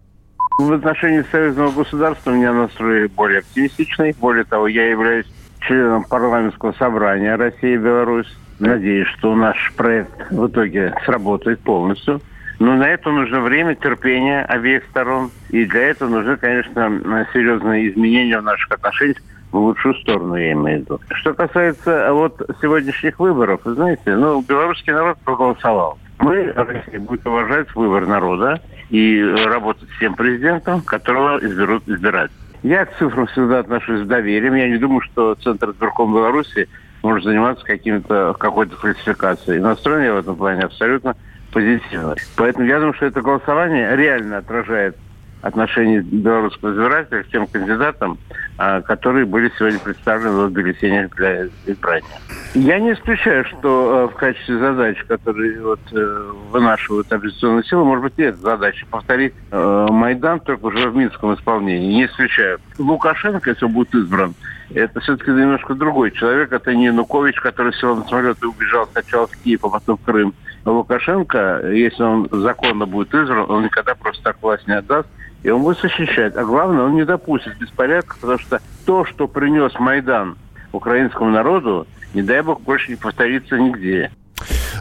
В 0.57 0.73
отношении 0.73 1.23
союзного 1.31 1.71
государства 1.71 2.31
у 2.31 2.35
меня 2.35 2.53
настрой 2.53 3.07
более 3.07 3.39
оптимистичный. 3.39 4.15
Более 4.19 4.43
того, 4.43 4.67
я 4.67 4.89
являюсь 4.89 5.25
членом 5.61 6.03
парламентского 6.03 6.73
собрания 6.73 7.35
России 7.35 7.73
и 7.73 7.77
Беларусь. 7.77 8.31
Надеюсь, 8.59 9.07
что 9.17 9.35
наш 9.35 9.73
проект 9.75 10.31
в 10.31 10.47
итоге 10.47 10.93
сработает 11.05 11.59
полностью. 11.61 12.21
Но 12.59 12.75
на 12.75 12.87
это 12.87 13.09
нужно 13.09 13.41
время, 13.41 13.73
терпение 13.73 14.43
обеих 14.43 14.83
сторон. 14.91 15.31
И 15.49 15.65
для 15.65 15.89
этого 15.89 16.09
нужны, 16.09 16.37
конечно, 16.37 17.01
серьезные 17.33 17.89
изменения 17.89 18.39
в 18.39 18.43
наших 18.43 18.71
отношениях 18.71 19.17
в 19.51 19.57
лучшую 19.57 19.95
сторону, 19.95 20.35
я 20.35 20.51
имею 20.53 20.79
в 20.79 20.81
виду. 20.83 20.99
Что 21.09 21.33
касается 21.33 22.13
вот 22.13 22.39
сегодняшних 22.61 23.19
выборов, 23.19 23.61
вы 23.63 23.73
знаете, 23.73 24.15
ну, 24.15 24.41
белорусский 24.41 24.93
народ 24.93 25.17
проголосовал. 25.25 25.97
Мы, 26.21 26.51
Россия, 26.53 26.99
будет 26.99 27.25
уважать 27.25 27.73
выбор 27.75 28.05
народа 28.05 28.61
и 28.89 29.21
работать 29.45 29.89
с 29.95 29.99
тем 29.99 30.15
президентом, 30.15 30.81
которого 30.81 31.39
изберут 31.39 31.87
избирать. 31.87 32.31
Я 32.63 32.85
к 32.85 32.95
цифрам 32.97 33.25
всегда 33.27 33.59
отношусь 33.59 34.01
с 34.01 34.07
доверием. 34.07 34.53
Я 34.53 34.69
не 34.69 34.77
думаю, 34.77 35.01
что 35.01 35.35
Центр 35.35 35.71
избирком 35.71 36.13
Беларуси 36.13 36.69
может 37.01 37.23
заниматься 37.23 37.65
каким-то 37.65 38.35
какой-то 38.37 38.75
фальсификацией. 38.75 39.59
Настроен 39.59 40.03
я 40.03 40.13
в 40.13 40.17
этом 40.17 40.35
плане 40.35 40.63
абсолютно 40.63 41.15
позитивно. 41.51 42.15
Поэтому 42.37 42.65
я 42.67 42.77
думаю, 42.77 42.93
что 42.93 43.07
это 43.07 43.21
голосование 43.21 43.95
реально 43.95 44.37
отражает 44.37 44.95
отношение 45.41 46.01
белорусского 46.01 46.71
избирателя 46.71 47.23
к 47.23 47.27
тем 47.27 47.47
кандидатам, 47.47 48.17
а, 48.57 48.81
которые 48.81 49.25
были 49.25 49.51
сегодня 49.57 49.79
представлены 49.79 50.45
в 50.45 50.51
бюллетенях 50.51 51.15
для 51.15 51.47
избрания. 51.65 52.07
Я 52.53 52.79
не 52.79 52.93
исключаю, 52.93 53.45
что 53.45 54.03
а, 54.03 54.07
в 54.07 54.15
качестве 54.15 54.59
задач, 54.59 55.03
которые 55.07 55.61
вот, 55.61 55.79
э, 55.93 56.31
вынашивают 56.51 57.11
оппозиционные 57.11 57.63
силы, 57.63 57.85
может 57.85 58.03
быть, 58.03 58.17
нет 58.17 58.37
задачи 58.37 58.85
повторить 58.89 59.33
э, 59.51 59.87
Майдан 59.89 60.39
только 60.41 60.65
уже 60.65 60.89
в 60.89 60.95
Минском 60.95 61.33
исполнении. 61.33 61.95
Не 61.95 62.05
исключаю. 62.05 62.59
Лукашенко, 62.77 63.49
если 63.49 63.65
он 63.65 63.71
будет 63.71 63.93
избран, 63.95 64.35
это 64.73 64.99
все-таки 64.99 65.31
немножко 65.31 65.73
другой 65.73 66.11
человек. 66.11 66.51
Это 66.51 66.73
не 66.75 66.85
Янукович, 66.85 67.39
который 67.39 67.73
сел 67.73 67.95
на 67.95 68.03
самолет 68.05 68.37
и 68.41 68.45
убежал 68.45 68.87
сначала 68.91 69.27
в 69.27 69.35
Киев, 69.37 69.63
а 69.63 69.69
потом 69.69 69.97
в 69.97 70.03
Крым. 70.03 70.33
Лукашенко, 70.65 71.71
если 71.71 72.03
он 72.03 72.27
законно 72.31 72.85
будет 72.85 73.13
избран, 73.13 73.49
он 73.49 73.63
никогда 73.63 73.95
просто 73.95 74.23
так 74.23 74.37
власть 74.41 74.67
не 74.67 74.75
отдаст, 74.75 75.09
и 75.43 75.49
он 75.49 75.63
будет 75.63 75.79
защищать. 75.79 76.35
А 76.35 76.43
главное, 76.43 76.85
он 76.85 76.95
не 76.95 77.05
допустит 77.05 77.57
беспорядка, 77.57 78.15
потому 78.19 78.39
что 78.39 78.61
то, 78.85 79.05
что 79.05 79.27
принес 79.27 79.73
Майдан 79.79 80.37
украинскому 80.71 81.31
народу, 81.31 81.87
не 82.13 82.21
дай 82.21 82.41
бог, 82.41 82.61
больше 82.61 82.91
не 82.91 82.97
повторится 82.97 83.57
нигде. 83.57 84.11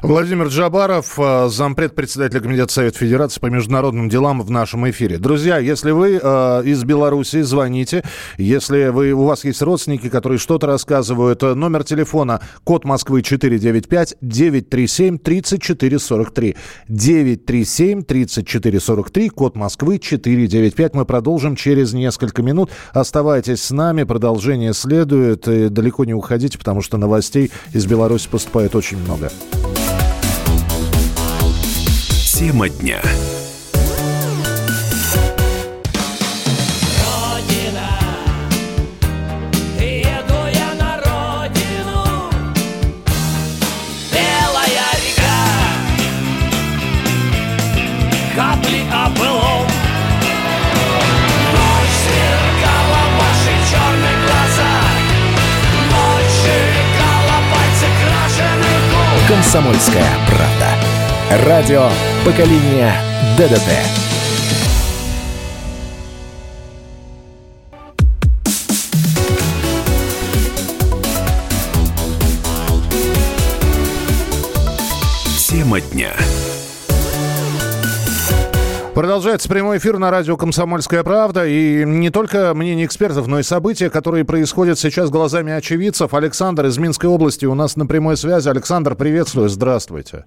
Владимир 0.02 0.46
Джабаров, 0.46 1.18
э, 1.18 1.48
зампред 1.50 1.94
председателя 1.94 2.40
Комитета 2.40 2.72
Совета 2.72 2.96
Федерации 2.96 3.38
по 3.38 3.46
международным 3.46 4.08
делам 4.08 4.40
в 4.40 4.50
нашем 4.50 4.88
эфире. 4.88 5.18
Друзья, 5.18 5.58
если 5.58 5.90
вы 5.90 6.18
э, 6.22 6.62
из 6.64 6.82
Беларуси, 6.84 7.42
звоните. 7.42 8.02
Если 8.38 8.88
вы, 8.88 9.12
у 9.12 9.24
вас 9.24 9.44
есть 9.44 9.60
родственники, 9.60 10.08
которые 10.08 10.38
что-то 10.38 10.66
рассказывают, 10.66 11.42
э, 11.42 11.52
номер 11.52 11.84
телефона 11.84 12.40
код 12.64 12.86
Москвы 12.86 13.20
495 13.20 14.16
937 14.22 15.18
3443. 15.18 16.56
937 16.88 18.02
3443, 18.02 19.28
код 19.28 19.54
Москвы 19.54 19.98
495. 19.98 20.94
Мы 20.94 21.04
продолжим 21.04 21.56
через 21.56 21.92
несколько 21.92 22.42
минут. 22.42 22.70
Оставайтесь 22.94 23.62
с 23.62 23.70
нами, 23.70 24.04
продолжение 24.04 24.72
следует. 24.72 25.46
И 25.46 25.68
далеко 25.68 26.06
не 26.06 26.14
уходите, 26.14 26.56
потому 26.56 26.80
что 26.80 26.96
новостей 26.96 27.50
из 27.74 27.84
Беларуси 27.84 28.28
поступает 28.30 28.74
очень 28.74 28.96
много. 28.96 29.30
Тема 32.40 32.70
дня. 32.70 33.03
«Комсомольская 59.29 60.09
правда». 60.26 60.90
Радио 61.46 61.90
поколения 62.24 62.94
ДДТ. 63.38 63.70
Тема 75.48 75.80
дня. 75.80 76.12
Продолжается 78.94 79.48
прямой 79.48 79.78
эфир 79.78 79.98
на 79.98 80.11
радио 80.11 80.37
«Комсомольская 80.37 81.02
правда». 81.02 81.46
И 81.46 81.85
не 81.87 82.11
только 82.11 82.52
мнение 82.54 82.85
экспертов, 82.85 83.28
но 83.28 83.38
и 83.38 83.42
события, 83.42 83.88
которые 83.88 84.24
происходят 84.24 84.78
сейчас 84.78 85.09
глазами 85.09 85.52
очевидцев. 85.52 86.12
Александр 86.12 86.66
из 86.66 86.76
Минской 86.76 87.09
области 87.09 87.46
у 87.46 87.54
нас 87.54 87.76
на 87.76 87.87
прямой 87.87 88.16
связи. 88.18 88.48
Александр, 88.48 88.94
приветствую, 88.94 89.48
здравствуйте. 89.48 90.24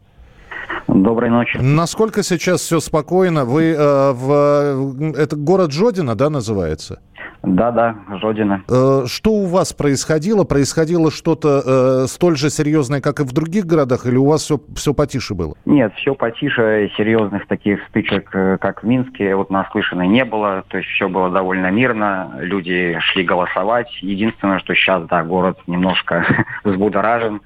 Доброй 0.87 1.29
ночи. 1.29 1.57
Насколько 1.61 2.23
сейчас 2.23 2.61
все 2.61 2.79
спокойно? 2.79 3.45
Вы 3.45 3.73
э, 3.73 4.11
в... 4.13 5.13
Это 5.15 5.35
город 5.35 5.71
Жодина, 5.71 6.15
да, 6.15 6.29
называется? 6.29 6.99
Да, 7.43 7.71
да, 7.71 7.95
Жодина. 8.21 8.63
Э, 8.69 9.03
что 9.05 9.31
у 9.31 9.45
вас 9.45 9.73
происходило? 9.73 10.45
Происходило 10.45 11.11
что-то 11.11 12.03
э, 12.03 12.07
столь 12.07 12.37
же 12.37 12.49
серьезное, 12.49 13.01
как 13.01 13.19
и 13.19 13.23
в 13.23 13.33
других 13.33 13.65
городах, 13.65 14.05
или 14.05 14.15
у 14.15 14.25
вас 14.25 14.43
все, 14.43 14.59
все 14.75 14.93
потише 14.93 15.33
было? 15.33 15.55
Нет, 15.65 15.93
все 15.95 16.15
потише. 16.15 16.89
Серьезных 16.95 17.47
таких 17.47 17.79
стычек, 17.89 18.29
э, 18.33 18.57
как 18.59 18.83
в 18.83 18.85
Минске, 18.87 19.35
вот 19.35 19.49
наслышанной 19.49 20.07
не 20.07 20.23
было. 20.23 20.63
То 20.69 20.77
есть 20.77 20.89
все 20.91 21.09
было 21.09 21.29
довольно 21.29 21.69
мирно. 21.69 22.31
Люди 22.39 22.97
шли 23.01 23.23
голосовать. 23.23 23.89
Единственное, 24.01 24.59
что 24.59 24.73
сейчас, 24.73 25.05
да, 25.07 25.23
город 25.23 25.59
немножко 25.67 26.25
взбудоражен 26.63 27.41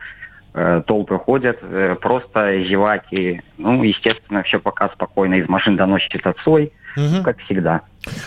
толпы 0.88 1.18
ходят, 1.18 1.58
э, 1.62 1.96
просто 2.02 2.64
зеваки. 2.64 3.42
Ну, 3.58 3.84
естественно, 3.84 4.44
все 4.44 4.60
пока 4.60 4.90
спокойно. 4.90 5.36
Из 5.36 5.48
машин 5.48 5.76
доносит 5.76 6.26
отцой, 6.26 6.74
угу. 6.96 7.24
как 7.24 7.38
всегда. 7.40 7.82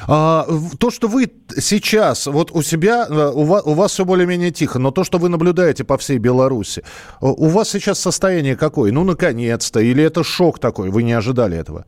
А, 0.06 0.46
то, 0.78 0.90
что 0.90 1.08
вы 1.08 1.30
сейчас, 1.56 2.26
вот 2.26 2.50
у 2.52 2.62
себя, 2.62 3.06
э, 3.08 3.30
у 3.34 3.44
вас, 3.44 3.66
у 3.66 3.74
вас 3.74 3.92
все 3.92 4.04
более-менее 4.04 4.50
тихо, 4.50 4.78
но 4.78 4.90
то, 4.90 5.04
что 5.04 5.18
вы 5.18 5.28
наблюдаете 5.28 5.84
по 5.84 5.98
всей 5.98 6.18
Беларуси, 6.18 6.84
у 7.20 7.48
вас 7.48 7.70
сейчас 7.70 7.98
состояние 7.98 8.56
какое? 8.56 8.92
Ну, 8.92 9.04
наконец-то. 9.04 9.80
Или 9.80 10.04
это 10.04 10.22
шок 10.22 10.58
такой? 10.58 10.90
Вы 10.90 11.02
не 11.02 11.12
ожидали 11.12 11.56
этого? 11.56 11.84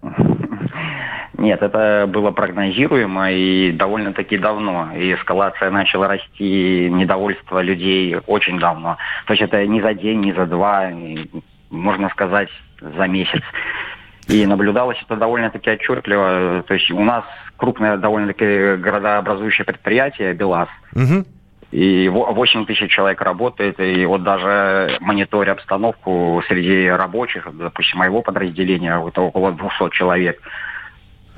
Нет, 1.43 1.61
это 1.61 2.07
было 2.09 2.31
прогнозируемо 2.31 3.33
и 3.33 3.73
довольно-таки 3.73 4.39
давно. 4.39 4.93
И 4.95 5.13
эскалация 5.13 5.73
начала 5.73 6.07
расти, 6.07 6.89
недовольство 6.89 7.61
людей 7.61 8.17
очень 8.29 8.61
давно. 8.61 8.97
То 9.27 9.33
есть 9.33 9.43
это 9.43 9.67
не 9.67 9.81
за 9.81 9.93
день, 9.93 10.21
не 10.21 10.33
за 10.33 10.47
два, 10.47 10.93
можно 11.69 12.11
сказать, 12.11 12.49
за 12.81 13.09
месяц. 13.09 13.43
И 14.29 14.47
наблюдалось 14.47 15.03
это 15.03 15.17
довольно-таки 15.17 15.69
отчетливо. 15.69 16.63
То 16.63 16.75
есть 16.75 16.93
у 16.93 17.03
нас 17.03 17.25
крупное 17.57 17.97
довольно-таки 17.97 18.77
городообразующее 18.81 19.65
предприятие 19.65 20.35
«БелАЗ». 20.35 20.69
Угу. 20.95 21.25
И 21.73 22.09
8 22.09 22.67
тысяч 22.67 22.89
человек 22.89 23.21
работает, 23.21 23.81
и 23.81 24.07
вот 24.07 24.23
даже 24.23 24.97
мониторя 25.01 25.53
обстановку 25.53 26.41
среди 26.47 26.87
рабочих, 26.87 27.49
допустим, 27.53 27.99
моего 27.99 28.23
подразделения, 28.23 29.03
это 29.05 29.23
около 29.23 29.51
200 29.51 29.91
человек, 29.91 30.39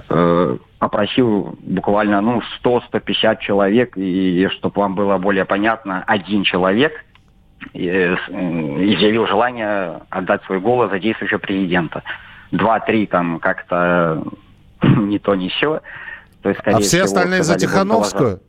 э, 0.09 0.57
опросил 0.79 1.59
буквально 1.61 2.21
ну, 2.21 2.43
100-150 2.65 3.39
человек, 3.41 3.97
и 3.97 4.49
чтобы 4.53 4.81
вам 4.81 4.95
было 4.95 5.19
более 5.19 5.45
понятно, 5.45 6.03
один 6.07 6.45
человек 6.45 6.93
э, 7.73 8.15
изъявил 8.15 9.27
желание 9.27 10.01
отдать 10.11 10.43
свой 10.45 10.61
голос 10.61 10.91
за 10.91 10.99
действующего 10.99 11.39
президента 11.39 12.03
два-три 12.55 13.07
там 13.07 13.39
как-то 13.41 14.23
не 14.83 15.19
то, 15.19 15.35
не 15.35 15.49
все. 15.51 15.81
То 16.43 16.49
есть, 16.51 16.61
а 16.65 16.79
все 16.79 16.83
всего, 16.83 17.05
остальные 17.05 17.43
за 17.43 17.59
Тихановскую? 17.59 18.41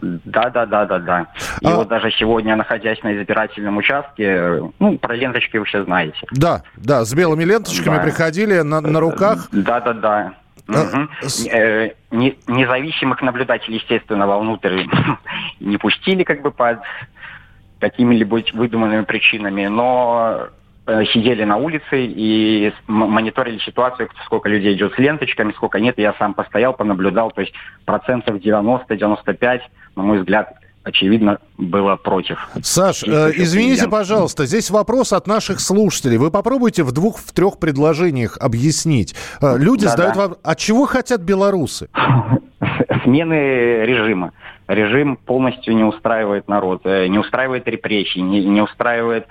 Да, 0.00 0.50
да, 0.50 0.66
да, 0.66 0.84
да, 0.86 0.98
да. 0.98 1.26
И 1.60 1.66
а... 1.66 1.76
вот 1.76 1.88
даже 1.88 2.10
сегодня, 2.10 2.56
находясь 2.56 3.02
на 3.02 3.16
избирательном 3.16 3.76
участке, 3.76 4.60
ну, 4.78 4.98
про 4.98 5.14
ленточки 5.14 5.56
вы 5.56 5.64
все 5.64 5.84
знаете. 5.84 6.18
Да, 6.32 6.62
да, 6.76 7.04
с 7.04 7.14
белыми 7.14 7.44
ленточками 7.44 7.96
да. 7.96 8.02
приходили 8.02 8.60
на, 8.60 8.80
на 8.80 9.00
руках. 9.00 9.48
Да, 9.52 9.80
да, 9.80 9.92
да. 9.92 10.34
Угу. 10.68 11.08
с... 11.22 11.46
э, 11.46 11.94
не, 12.10 12.38
независимых 12.46 13.20
наблюдателей, 13.22 13.76
естественно, 13.76 14.26
вовнутрь 14.26 14.84
не 15.60 15.76
пустили 15.76 16.22
как 16.22 16.42
бы 16.42 16.50
под 16.50 16.80
какими-либо 17.80 18.40
выдуманными 18.54 19.04
причинами, 19.04 19.66
но 19.66 20.48
Э, 20.86 21.02
сидели 21.06 21.44
на 21.44 21.56
улице 21.56 22.04
и 22.04 22.70
мониторили 22.86 23.58
ситуацию, 23.60 24.10
сколько 24.26 24.50
людей 24.50 24.74
идет 24.74 24.92
с 24.92 24.98
ленточками, 24.98 25.52
сколько 25.52 25.80
нет. 25.80 25.96
Я 25.96 26.12
сам 26.18 26.34
постоял, 26.34 26.74
понаблюдал. 26.74 27.30
То 27.30 27.40
есть 27.40 27.54
процентов 27.86 28.36
90-95, 28.36 29.60
на 29.96 30.02
мой 30.02 30.18
взгляд, 30.18 30.52
очевидно, 30.84 31.38
было 31.58 31.96
против. 31.96 32.38
Саш, 32.62 33.02
э, 33.02 33.32
извините, 33.34 33.88
пожалуйста, 33.88 34.46
здесь 34.46 34.70
вопрос 34.70 35.12
от 35.12 35.26
наших 35.26 35.60
слушателей. 35.60 36.18
Вы 36.18 36.30
попробуйте 36.30 36.82
в 36.84 36.92
двух, 36.92 37.18
в 37.18 37.32
трех 37.32 37.58
предложениях 37.58 38.36
объяснить. 38.38 39.14
Э, 39.40 39.56
люди 39.58 39.84
да, 39.84 39.90
задают 39.90 40.14
да. 40.14 40.20
вопрос, 40.20 40.38
а 40.44 40.54
чего 40.54 40.86
хотят 40.86 41.22
белорусы? 41.22 41.88
Смены 43.04 43.84
режима. 43.84 44.32
Режим 44.68 45.16
полностью 45.16 45.74
не 45.74 45.84
устраивает 45.84 46.48
народ, 46.48 46.82
э, 46.84 47.06
не 47.08 47.18
устраивает 47.18 47.66
репрессии, 47.66 48.20
не, 48.20 48.44
не 48.44 48.60
устраивает 48.62 49.26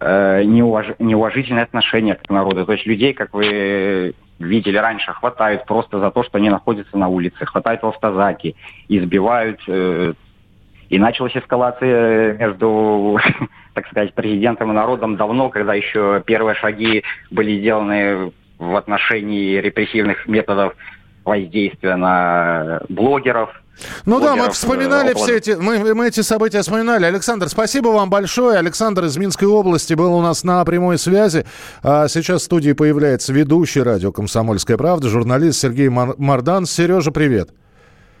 э, 0.00 0.42
неуваж... 0.44 0.88
неуважительное 0.98 1.62
отношение 1.62 2.16
к 2.16 2.28
народу. 2.28 2.66
То 2.66 2.72
есть 2.72 2.86
людей, 2.86 3.14
как 3.14 3.34
вы 3.34 4.14
видели 4.38 4.76
раньше, 4.76 5.12
хватают 5.12 5.64
просто 5.66 5.98
за 5.98 6.10
то, 6.10 6.22
что 6.22 6.38
они 6.38 6.50
находятся 6.50 6.96
на 6.96 7.08
улице, 7.08 7.44
хватают 7.44 7.82
в 7.82 7.86
автозаки, 7.86 8.56
избивают. 8.88 9.60
Э, 9.68 10.14
и 10.88 10.98
началась 10.98 11.36
эскалация 11.36 12.34
между, 12.34 13.18
так 13.74 13.86
сказать, 13.88 14.14
президентом 14.14 14.70
и 14.70 14.74
народом 14.74 15.16
давно, 15.16 15.50
когда 15.50 15.74
еще 15.74 16.22
первые 16.24 16.54
шаги 16.54 17.04
были 17.30 17.58
сделаны 17.58 18.32
в 18.58 18.76
отношении 18.76 19.60
репрессивных 19.60 20.26
методов 20.26 20.74
воздействия 21.24 21.96
на 21.96 22.80
блогеров, 22.88 23.50
ну 24.06 24.20
да, 24.20 24.34
мы 24.34 24.50
вспоминали 24.50 25.10
около... 25.10 25.24
все 25.24 25.36
эти, 25.36 25.50
мы, 25.52 25.94
мы 25.94 26.08
эти 26.08 26.20
события 26.20 26.62
вспоминали. 26.62 27.04
Александр, 27.04 27.48
спасибо 27.48 27.88
вам 27.88 28.10
большое. 28.10 28.58
Александр 28.58 29.04
из 29.04 29.16
Минской 29.16 29.46
области 29.46 29.94
был 29.94 30.14
у 30.14 30.20
нас 30.20 30.42
на 30.42 30.64
прямой 30.64 30.98
связи. 30.98 31.44
А 31.82 32.08
сейчас 32.08 32.42
в 32.42 32.44
студии 32.46 32.72
появляется 32.72 33.32
ведущий 33.32 33.82
радио 33.82 34.10
«Комсомольская 34.10 34.76
правда», 34.76 35.08
журналист 35.08 35.60
Сергей 35.60 35.88
Мардан. 35.88 36.66
Сережа, 36.66 37.12
привет. 37.12 37.50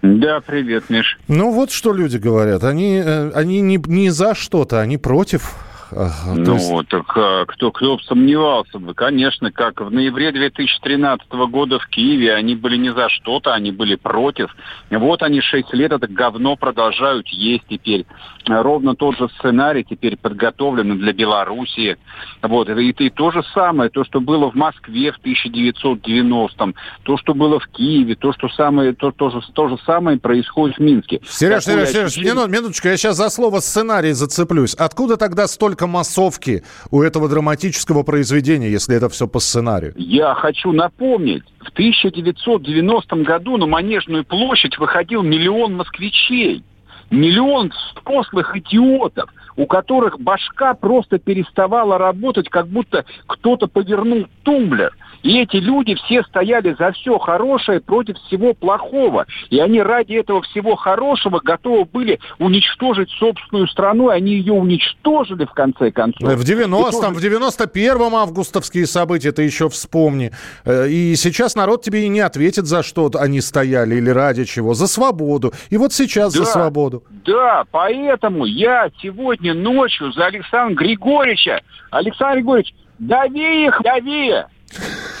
Да, 0.02 0.40
привет, 0.40 0.90
Миш. 0.90 1.18
Ну 1.28 1.52
вот 1.52 1.70
что 1.70 1.92
люди 1.92 2.16
говорят. 2.16 2.64
Они, 2.64 3.02
э, 3.04 3.30
они 3.34 3.60
не, 3.60 3.78
не 3.86 4.10
за 4.10 4.34
что-то, 4.34 4.80
они 4.80 4.96
против 4.96 5.54
ну, 5.90 6.54
есть... 6.54 6.88
так 6.88 7.16
а, 7.16 7.46
кто, 7.46 7.72
кто 7.72 7.98
сомневался 8.00 8.78
бы? 8.78 8.94
Конечно, 8.94 9.50
как 9.50 9.80
в 9.80 9.90
ноябре 9.90 10.32
2013 10.32 11.30
года 11.50 11.78
в 11.78 11.86
Киеве 11.88 12.34
они 12.34 12.54
были 12.54 12.76
не 12.76 12.92
за 12.92 13.08
что-то, 13.08 13.54
они 13.54 13.70
были 13.70 13.94
против. 13.96 14.54
Вот 14.90 15.22
они 15.22 15.40
шесть 15.40 15.72
лет 15.72 15.92
это 15.92 16.06
говно 16.06 16.56
продолжают 16.56 17.26
есть 17.28 17.64
теперь. 17.68 18.06
Ровно 18.48 18.94
тот 18.94 19.16
же 19.18 19.28
сценарий 19.38 19.84
теперь 19.84 20.16
подготовлен 20.16 20.98
для 20.98 21.12
Белоруссии. 21.12 21.96
Вот, 22.42 22.68
и, 22.68 22.90
и 22.90 23.10
то 23.10 23.30
же 23.30 23.42
самое, 23.54 23.90
то, 23.90 24.04
что 24.04 24.20
было 24.20 24.50
в 24.50 24.54
Москве 24.54 25.12
в 25.12 25.18
1990-м, 25.24 26.74
то, 27.02 27.16
что 27.18 27.34
было 27.34 27.60
в 27.60 27.66
Киеве, 27.68 28.14
то, 28.14 28.32
что 28.32 28.48
самое, 28.48 28.92
то, 28.92 29.10
то, 29.10 29.30
же, 29.30 29.40
то 29.52 29.68
же 29.68 29.76
самое 29.84 30.18
происходит 30.18 30.76
в 30.76 30.80
Минске. 30.80 31.20
Сереж, 31.28 31.64
Сереж, 31.64 31.88
Сереж, 31.90 32.16
минут, 32.16 32.48
минуточку, 32.48 32.88
я 32.88 32.96
сейчас 32.96 33.16
за 33.16 33.30
слово 33.30 33.60
сценарий 33.60 34.12
зацеплюсь. 34.12 34.74
Откуда 34.74 35.16
тогда 35.16 35.46
столько 35.46 35.86
массовки 35.86 36.62
у 36.90 37.02
этого 37.02 37.28
драматического 37.28 38.02
произведения, 38.02 38.70
если 38.70 38.96
это 38.96 39.08
все 39.08 39.26
по 39.26 39.40
сценарию? 39.40 39.94
Я 39.96 40.34
хочу 40.34 40.72
напомнить, 40.72 41.42
в 41.60 41.70
1990 41.70 43.16
году 43.16 43.56
на 43.56 43.66
Манежную 43.66 44.24
площадь 44.24 44.78
выходил 44.78 45.22
миллион 45.22 45.74
москвичей. 45.76 46.64
Миллион 47.10 47.70
взрослых 47.70 48.54
идиотов, 48.56 49.30
у 49.58 49.66
которых 49.66 50.20
башка 50.20 50.72
просто 50.72 51.18
переставала 51.18 51.98
работать, 51.98 52.48
как 52.48 52.68
будто 52.68 53.04
кто-то 53.26 53.66
повернул 53.66 54.26
тумблер– 54.44 54.96
и 55.22 55.40
эти 55.40 55.56
люди 55.56 55.94
все 55.94 56.22
стояли 56.24 56.74
за 56.78 56.92
все 56.92 57.18
хорошее 57.18 57.80
против 57.80 58.16
всего 58.26 58.54
плохого. 58.54 59.26
И 59.50 59.58
они 59.58 59.82
ради 59.82 60.14
этого 60.14 60.42
всего 60.42 60.76
хорошего 60.76 61.40
готовы 61.42 61.84
были 61.84 62.20
уничтожить 62.38 63.10
собственную 63.18 63.68
страну, 63.68 64.10
и 64.10 64.14
они 64.14 64.32
ее 64.32 64.52
уничтожили 64.52 65.44
в 65.44 65.52
конце 65.52 65.90
концов. 65.90 66.32
В 66.32 66.42
90-м, 66.42 67.14
в 67.14 67.18
91-м 67.18 68.14
августовские 68.14 68.86
события, 68.86 69.32
ты 69.32 69.42
еще 69.42 69.68
вспомни. 69.68 70.32
Э, 70.64 70.88
и 70.88 71.16
сейчас 71.16 71.56
народ 71.56 71.82
тебе 71.82 72.04
и 72.04 72.08
не 72.08 72.20
ответит, 72.20 72.66
за 72.66 72.82
что 72.82 73.10
они 73.14 73.40
стояли 73.40 73.96
или 73.96 74.10
ради 74.10 74.44
чего. 74.44 74.74
За 74.74 74.86
свободу. 74.86 75.52
И 75.70 75.76
вот 75.76 75.92
сейчас 75.92 76.34
да, 76.34 76.40
за 76.40 76.46
свободу. 76.46 77.02
Да, 77.26 77.64
поэтому 77.70 78.44
я 78.44 78.90
сегодня 79.02 79.47
ночью 79.54 80.12
за 80.12 80.26
Александра 80.26 80.84
Григорьевича, 80.84 81.60
Александр 81.90 82.36
Григорьевич, 82.38 82.74
дави 82.98 83.66
их, 83.66 83.80
дави! 83.82 84.34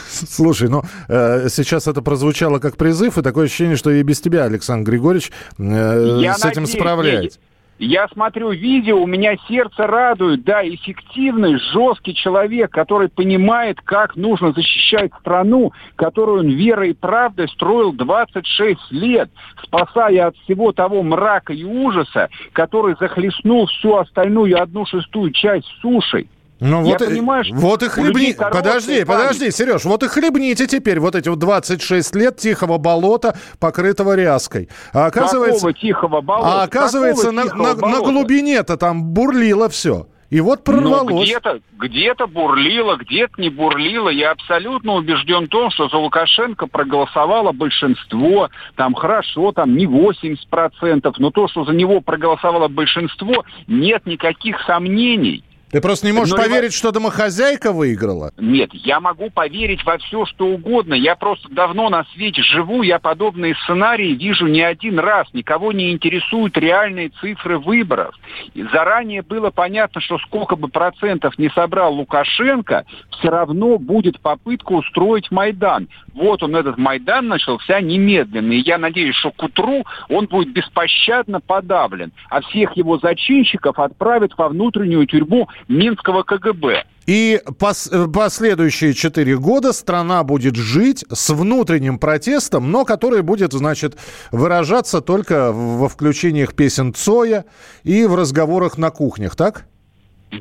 Слушай, 0.08 0.68
ну 0.68 0.82
э, 1.08 1.48
сейчас 1.48 1.86
это 1.86 2.02
прозвучало 2.02 2.58
как 2.58 2.76
призыв, 2.76 3.18
и 3.18 3.22
такое 3.22 3.46
ощущение, 3.46 3.76
что 3.76 3.90
и 3.90 4.02
без 4.02 4.20
тебя, 4.20 4.44
Александр 4.44 4.90
Григорьевич, 4.90 5.30
э, 5.58 5.62
с 5.62 6.44
этим 6.44 6.62
надеюсь, 6.62 6.70
справляется. 6.72 7.38
Я 7.78 8.08
смотрю 8.08 8.50
видео, 8.50 9.00
у 9.00 9.06
меня 9.06 9.36
сердце 9.46 9.86
радует, 9.86 10.42
да, 10.42 10.66
эффективный, 10.66 11.60
жесткий 11.72 12.12
человек, 12.12 12.72
который 12.72 13.08
понимает, 13.08 13.80
как 13.82 14.16
нужно 14.16 14.52
защищать 14.52 15.12
страну, 15.20 15.72
которую 15.94 16.40
он 16.40 16.48
верой 16.48 16.90
и 16.90 16.94
правдой 16.94 17.48
строил 17.48 17.92
26 17.92 18.80
лет, 18.90 19.30
спасая 19.62 20.26
от 20.26 20.36
всего 20.38 20.72
того 20.72 21.04
мрака 21.04 21.52
и 21.52 21.62
ужаса, 21.62 22.28
который 22.52 22.96
захлестнул 22.98 23.66
всю 23.66 23.94
остальную 23.94 24.60
одну 24.60 24.84
шестую 24.84 25.30
часть 25.30 25.68
суши. 25.80 26.26
Ну 26.60 26.78
Я 26.84 26.92
вот, 26.92 27.02
и- 27.02 27.06
понимаю, 27.06 27.44
что 27.44 27.54
вот 27.54 27.82
и 27.82 27.88
хлебни... 27.88 28.32
Подожди, 28.32 29.04
память. 29.04 29.06
подожди, 29.06 29.50
Сереж, 29.50 29.84
вот 29.84 30.02
и 30.02 30.08
хлебните 30.08 30.66
теперь 30.66 30.98
вот 31.00 31.14
эти 31.14 31.28
вот 31.28 31.38
26 31.38 32.14
лет 32.16 32.36
тихого 32.36 32.78
болота, 32.78 33.36
покрытого 33.60 34.16
ряской. 34.16 34.68
А 34.92 35.06
оказывается... 35.06 35.58
Какого 35.60 35.72
тихого 35.72 36.20
болота? 36.20 36.60
А 36.60 36.62
оказывается, 36.64 37.30
на, 37.30 37.42
Какого 37.44 37.62
на- 37.62 37.74
тихого 37.74 37.86
на 37.88 37.96
болота? 37.98 38.12
глубине-то 38.12 38.76
там 38.76 39.02
бурлило 39.04 39.68
все. 39.68 40.08
И 40.30 40.42
вот 40.42 40.58
Ну, 40.58 40.64
прорвалось. 40.74 41.26
где-то, 41.26 41.60
где-то 41.78 42.26
бурлило, 42.26 42.96
где-то 42.96 43.40
не 43.40 43.48
бурлило. 43.48 44.10
Я 44.10 44.32
абсолютно 44.32 44.92
убежден 44.96 45.46
в 45.46 45.48
том, 45.48 45.70
что 45.70 45.88
за 45.88 45.96
Лукашенко 45.96 46.66
проголосовало 46.66 47.52
большинство. 47.52 48.50
Там 48.76 48.92
хорошо, 48.94 49.52
там 49.52 49.74
не 49.74 49.86
80%, 49.86 51.14
но 51.18 51.30
то, 51.30 51.48
что 51.48 51.64
за 51.64 51.72
него 51.72 52.02
проголосовало 52.02 52.68
большинство, 52.68 53.44
нет 53.68 54.04
никаких 54.04 54.56
сомнений. 54.66 55.44
Ты 55.70 55.82
просто 55.82 56.06
не 56.06 56.12
можешь 56.12 56.34
и 56.34 56.36
поверить, 56.36 56.72
что 56.72 56.92
домохозяйка 56.92 57.72
выиграла. 57.72 58.32
Нет, 58.38 58.70
я 58.72 59.00
могу 59.00 59.28
поверить 59.30 59.84
во 59.84 59.98
все, 59.98 60.24
что 60.24 60.46
угодно. 60.46 60.94
Я 60.94 61.14
просто 61.14 61.48
давно 61.50 61.90
на 61.90 62.04
свете 62.14 62.42
живу, 62.42 62.82
я 62.82 62.98
подобные 62.98 63.54
сценарии 63.64 64.14
вижу 64.14 64.46
не 64.46 64.62
один 64.62 64.98
раз. 64.98 65.26
Никого 65.34 65.72
не 65.72 65.92
интересуют 65.92 66.56
реальные 66.56 67.10
цифры 67.20 67.58
выборов. 67.58 68.14
И 68.54 68.62
заранее 68.72 69.22
было 69.22 69.50
понятно, 69.50 70.00
что 70.00 70.18
сколько 70.18 70.56
бы 70.56 70.68
процентов 70.68 71.38
не 71.38 71.50
собрал 71.50 71.94
Лукашенко, 71.94 72.84
все 73.18 73.28
равно 73.28 73.78
будет 73.78 74.20
попытка 74.20 74.72
устроить 74.72 75.30
Майдан. 75.30 75.88
Вот 76.14 76.42
он, 76.42 76.56
этот 76.56 76.78
Майдан, 76.78 77.28
начался 77.28 77.80
немедленно. 77.80 78.52
И 78.52 78.60
я 78.60 78.78
надеюсь, 78.78 79.16
что 79.16 79.30
к 79.32 79.42
утру 79.42 79.84
он 80.08 80.26
будет 80.26 80.52
беспощадно 80.52 81.40
подавлен, 81.40 82.12
а 82.30 82.40
всех 82.40 82.76
его 82.76 82.98
зачинщиков 82.98 83.78
отправят 83.78 84.32
во 84.36 84.48
внутреннюю 84.48 85.06
тюрьму 85.06 85.48
Минского 85.66 86.22
КГБ. 86.22 86.84
И 87.06 87.40
пос- 87.58 88.12
последующие 88.12 88.92
четыре 88.92 89.38
года 89.38 89.72
страна 89.72 90.22
будет 90.24 90.56
жить 90.56 91.04
с 91.10 91.30
внутренним 91.30 91.98
протестом, 91.98 92.70
но 92.70 92.84
который 92.84 93.22
будет, 93.22 93.52
значит, 93.52 93.96
выражаться 94.30 95.00
только 95.00 95.50
во 95.52 95.88
включениях 95.88 96.54
песен 96.54 96.92
Цоя 96.92 97.46
и 97.82 98.04
в 98.04 98.14
разговорах 98.14 98.76
на 98.76 98.90
кухнях, 98.90 99.36
так? 99.36 99.64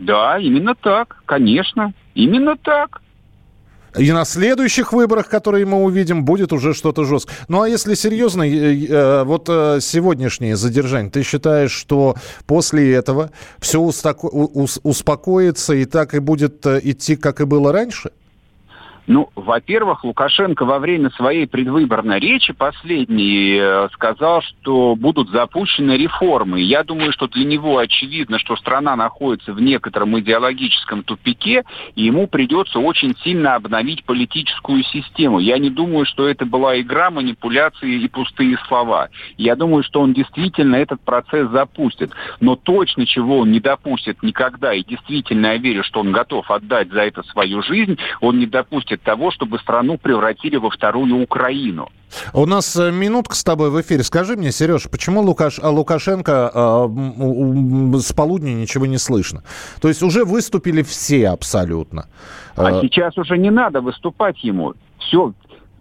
Да, 0.02 0.38
именно 0.40 0.76
так, 0.76 1.24
конечно. 1.26 1.94
Именно 2.14 2.58
так. 2.58 3.02
И 3.98 4.12
на 4.12 4.26
следующих 4.26 4.94
выборах, 4.94 5.28
которые 5.28 5.66
мы 5.66 5.84
увидим, 5.84 6.24
будет 6.24 6.54
уже 6.54 6.74
что-то 6.74 7.04
жесткое. 7.04 7.36
Ну 7.48 7.62
а 7.62 7.70
если 7.70 7.96
серьезно, 7.96 8.44
э, 8.44 9.24
вот 9.24 9.48
э, 9.50 9.80
сегодняшнее 9.82 10.56
задержание, 10.56 11.12
ты 11.12 11.24
считаешь, 11.24 11.72
что 11.72 12.16
после 12.46 12.94
этого 12.94 13.32
все 13.60 13.80
успокоится 13.80 15.74
и 15.74 15.86
так 15.86 16.14
и 16.14 16.20
будет 16.20 16.66
э, 16.66 16.80
идти, 16.84 17.16
как 17.16 17.42
и 17.42 17.46
было 17.46 17.72
раньше? 17.72 18.12
Ну, 19.08 19.30
во-первых, 19.36 20.04
Лукашенко 20.04 20.66
во 20.66 20.80
время 20.80 21.10
своей 21.12 21.48
предвыборной 21.48 22.20
речи 22.20 22.52
последней 22.52 23.58
э, 23.58 23.88
сказал, 23.94 24.42
что 24.42 24.98
будут 24.98 25.30
запущены 25.30 25.94
реформы. 25.94 26.60
Я 26.60 26.84
думаю, 26.84 27.14
что 27.14 27.30
для 27.30 27.46
него 27.46 27.78
очевидно, 27.78 28.38
что 28.38 28.58
страна 28.58 28.98
находится 28.98 29.54
в 29.54 29.62
некотором 29.62 30.20
идеологическом 30.20 31.04
тупике, 31.04 31.64
и 31.96 32.04
ему 32.04 32.28
придется 32.28 32.80
очень 32.80 33.16
сильно 33.24 33.56
обновить 33.56 34.04
политическую 34.04 34.84
систему. 34.84 35.40
Я 35.40 35.58
не 35.58 35.70
думаю, 35.70 36.06
что 36.06 36.28
это 36.28 36.46
была 36.46 36.78
игра, 36.82 37.10
манипуляции 37.10 38.02
и 38.02 38.10
пустые 38.10 38.58
слова. 38.68 39.08
Я 39.38 39.56
думаю, 39.56 39.84
что 39.84 40.02
он 40.02 40.12
действительно 40.12 40.76
этот 40.76 41.00
процесс 41.00 41.50
запустит. 41.50 42.12
Но 42.42 42.58
точно 42.58 43.06
чего 43.06 43.40
он 43.40 43.52
не 43.54 43.62
допустит 43.62 44.22
никогда, 44.22 44.74
и 44.74 44.84
действительно 44.84 45.48
я 45.48 45.58
верю, 45.58 45.86
что 45.86 46.02
он 46.02 46.12
готов 46.12 46.52
отдать 46.52 46.90
за 46.90 47.04
это 47.04 47.24
свою 47.24 47.62
жизнь, 47.62 47.98
он 48.20 48.38
не 48.40 48.46
допустит 48.46 48.97
того, 49.02 49.32
чтобы 49.32 49.60
страну 49.60 49.98
превратили 49.98 50.58
во 50.58 50.70
вторую 50.70 51.22
Украину. 51.22 51.90
У 52.34 52.46
нас 52.46 52.76
э, 52.76 52.92
минутка 52.92 53.36
с 53.36 53.44
тобой 53.44 53.70
в 53.70 53.82
эфире. 53.82 54.04
Скажи 54.04 54.36
мне, 54.36 54.52
Сереж, 54.52 54.90
почему 54.90 55.22
Лукаш... 55.22 55.60
а, 55.62 55.70
Лукашенко 55.70 56.52
э, 56.54 57.98
с 58.00 58.14
полудня 58.14 58.52
ничего 58.52 58.86
не 58.86 58.98
слышно? 58.98 59.44
То 59.82 59.88
есть 59.90 60.02
уже 60.02 60.24
выступили 60.24 60.84
все 60.84 61.30
абсолютно. 61.30 62.08
А 62.56 62.72
Э, 62.72 62.82
сейчас 62.82 63.18
уже 63.18 63.38
не 63.38 63.52
надо 63.52 63.82
выступать 63.82 64.44
ему. 64.44 64.74
Все, 65.00 65.34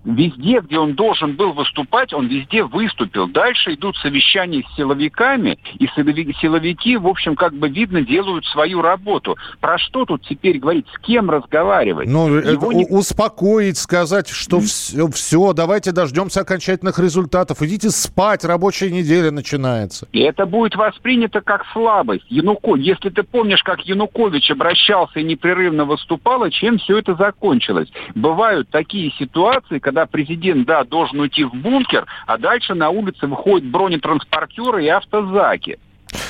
везде, 0.07 0.61
где 0.61 0.79
он 0.79 0.95
должен 0.95 1.37
был 1.37 1.53
выступать, 1.53 2.13
он 2.13 2.29
везде 2.29 2.63
выступил. 2.63 3.27
Дальше 3.27 3.75
идут 3.75 3.97
совещания 3.97 4.63
с 4.63 4.77
силовиками, 4.77 5.59
и 5.79 5.87
силови- 5.87 6.33
силовики, 6.41 6.97
в 6.97 7.07
общем, 7.07 7.35
как 7.35 7.55
бы 7.55 7.69
видно, 7.69 8.03
делают 8.03 8.47
свою 8.47 8.81
работу. 8.83 9.37
Про 9.61 9.79
что 9.79 10.05
тут 10.05 10.23
теперь 10.27 10.59
говорить? 10.59 10.87
С 10.95 10.99
кем 11.01 11.29
разговаривать? 11.31 12.09
Ну, 12.09 12.35
это 12.35 12.51
Его 12.53 12.73
не- 12.73 12.87
успокоить, 12.87 13.77
сказать, 13.79 14.29
что 14.29 14.61
все, 14.61 15.09
все, 15.09 15.53
давайте 15.53 15.93
дождемся 15.93 16.41
окончательных 16.41 16.99
результатов. 16.99 17.63
Идите 17.63 17.91
спать, 17.91 18.45
рабочая 18.45 18.91
неделя 18.91 19.31
начинается. 19.31 20.07
И 20.13 20.21
это 20.21 20.47
будет 20.47 20.77
воспринято 20.77 21.41
как 21.41 21.65
слабость. 21.73 22.25
Януко... 22.29 22.77
Если 22.77 23.11
ты 23.11 23.23
помнишь, 23.23 23.63
как 23.63 23.81
Янукович 23.81 24.51
обращался 24.51 25.21
и 25.21 25.25
непрерывно 25.25 25.85
выступал, 25.85 26.45
и 26.45 26.51
чем 26.51 26.79
все 26.79 26.99
это 26.99 27.15
закончилось. 27.15 27.89
Бывают 28.15 28.69
такие 28.71 29.11
ситуации, 29.19 29.79
когда 29.79 29.96
президент, 30.05 30.67
да, 30.67 30.85
должен 30.85 31.21
уйти 31.21 31.45
в 31.45 31.55
бункер, 31.55 32.07
а 32.27 32.37
дальше 32.37 32.75
на 32.75 32.91
улице 32.91 33.27
выходят 33.27 33.67
бронетранспортеры 33.67 34.85
и 34.85 34.89
автозаки. 34.89 35.79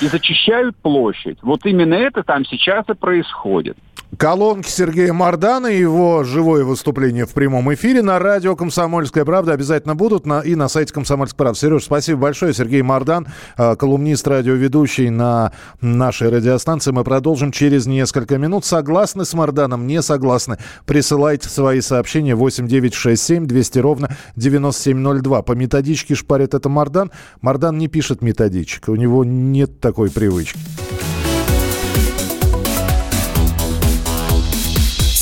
И 0.00 0.06
зачищают 0.06 0.76
площадь. 0.76 1.38
Вот 1.42 1.66
именно 1.66 1.94
это 1.94 2.22
там 2.22 2.44
сейчас 2.44 2.88
и 2.88 2.94
происходит. 2.94 3.76
Колонки 4.18 4.70
Сергея 4.70 5.12
Мардана 5.12 5.66
и 5.66 5.78
его 5.78 6.22
живое 6.22 6.64
выступление 6.64 7.26
в 7.26 7.32
прямом 7.32 7.74
эфире 7.74 8.02
на 8.02 8.18
радио 8.18 8.54
«Комсомольская 8.54 9.24
правда» 9.24 9.52
обязательно 9.52 9.96
будут 9.96 10.26
на, 10.26 10.40
и 10.40 10.54
на 10.54 10.68
сайте 10.68 10.94
«Комсомольской 10.94 11.36
правды». 11.36 11.58
Сереж, 11.58 11.84
спасибо 11.84 12.20
большое. 12.20 12.54
Сергей 12.54 12.82
Мардан, 12.82 13.26
э, 13.58 13.74
колумнист, 13.76 14.26
радиоведущий 14.28 15.10
на 15.10 15.52
нашей 15.80 16.30
радиостанции. 16.30 16.92
Мы 16.92 17.02
продолжим 17.02 17.50
через 17.50 17.86
несколько 17.86 18.38
минут. 18.38 18.64
Согласны 18.64 19.24
с 19.24 19.34
Марданом, 19.34 19.86
не 19.88 20.00
согласны? 20.00 20.56
Присылайте 20.86 21.48
свои 21.48 21.80
сообщения 21.80 22.36
8967 22.36 23.46
200 23.46 23.78
ровно 23.80 24.16
9702. 24.36 25.42
По 25.42 25.52
методичке 25.52 26.14
шпарит 26.14 26.54
это 26.54 26.68
Мардан. 26.68 27.10
Мардан 27.42 27.76
не 27.76 27.88
пишет 27.88 28.22
методичек, 28.22 28.88
у 28.88 28.94
него 28.94 29.24
нет 29.24 29.80
такой 29.80 30.10
привычки. 30.10 30.60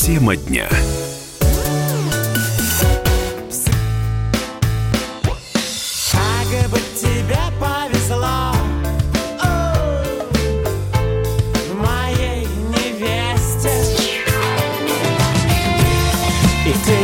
Тема 0.04 0.36
дня. 0.36 0.68
Как 6.12 6.70
бы 6.70 6.78
тебе 6.94 7.38
повезло, 7.58 8.52
о, 9.40 9.74
моей 11.80 12.46
невесте. 12.68 13.72
И 16.66 16.72
ты 16.84 17.03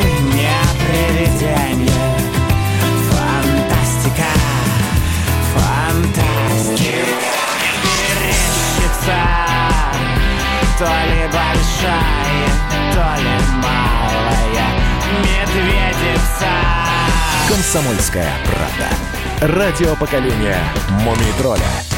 медведица. 15.51 16.49
Комсомольская 17.49 18.31
правда. 18.45 19.57
Радио 19.57 19.97
поколения 19.97 20.59
Мумий 20.91 21.33
тролля. 21.39 21.90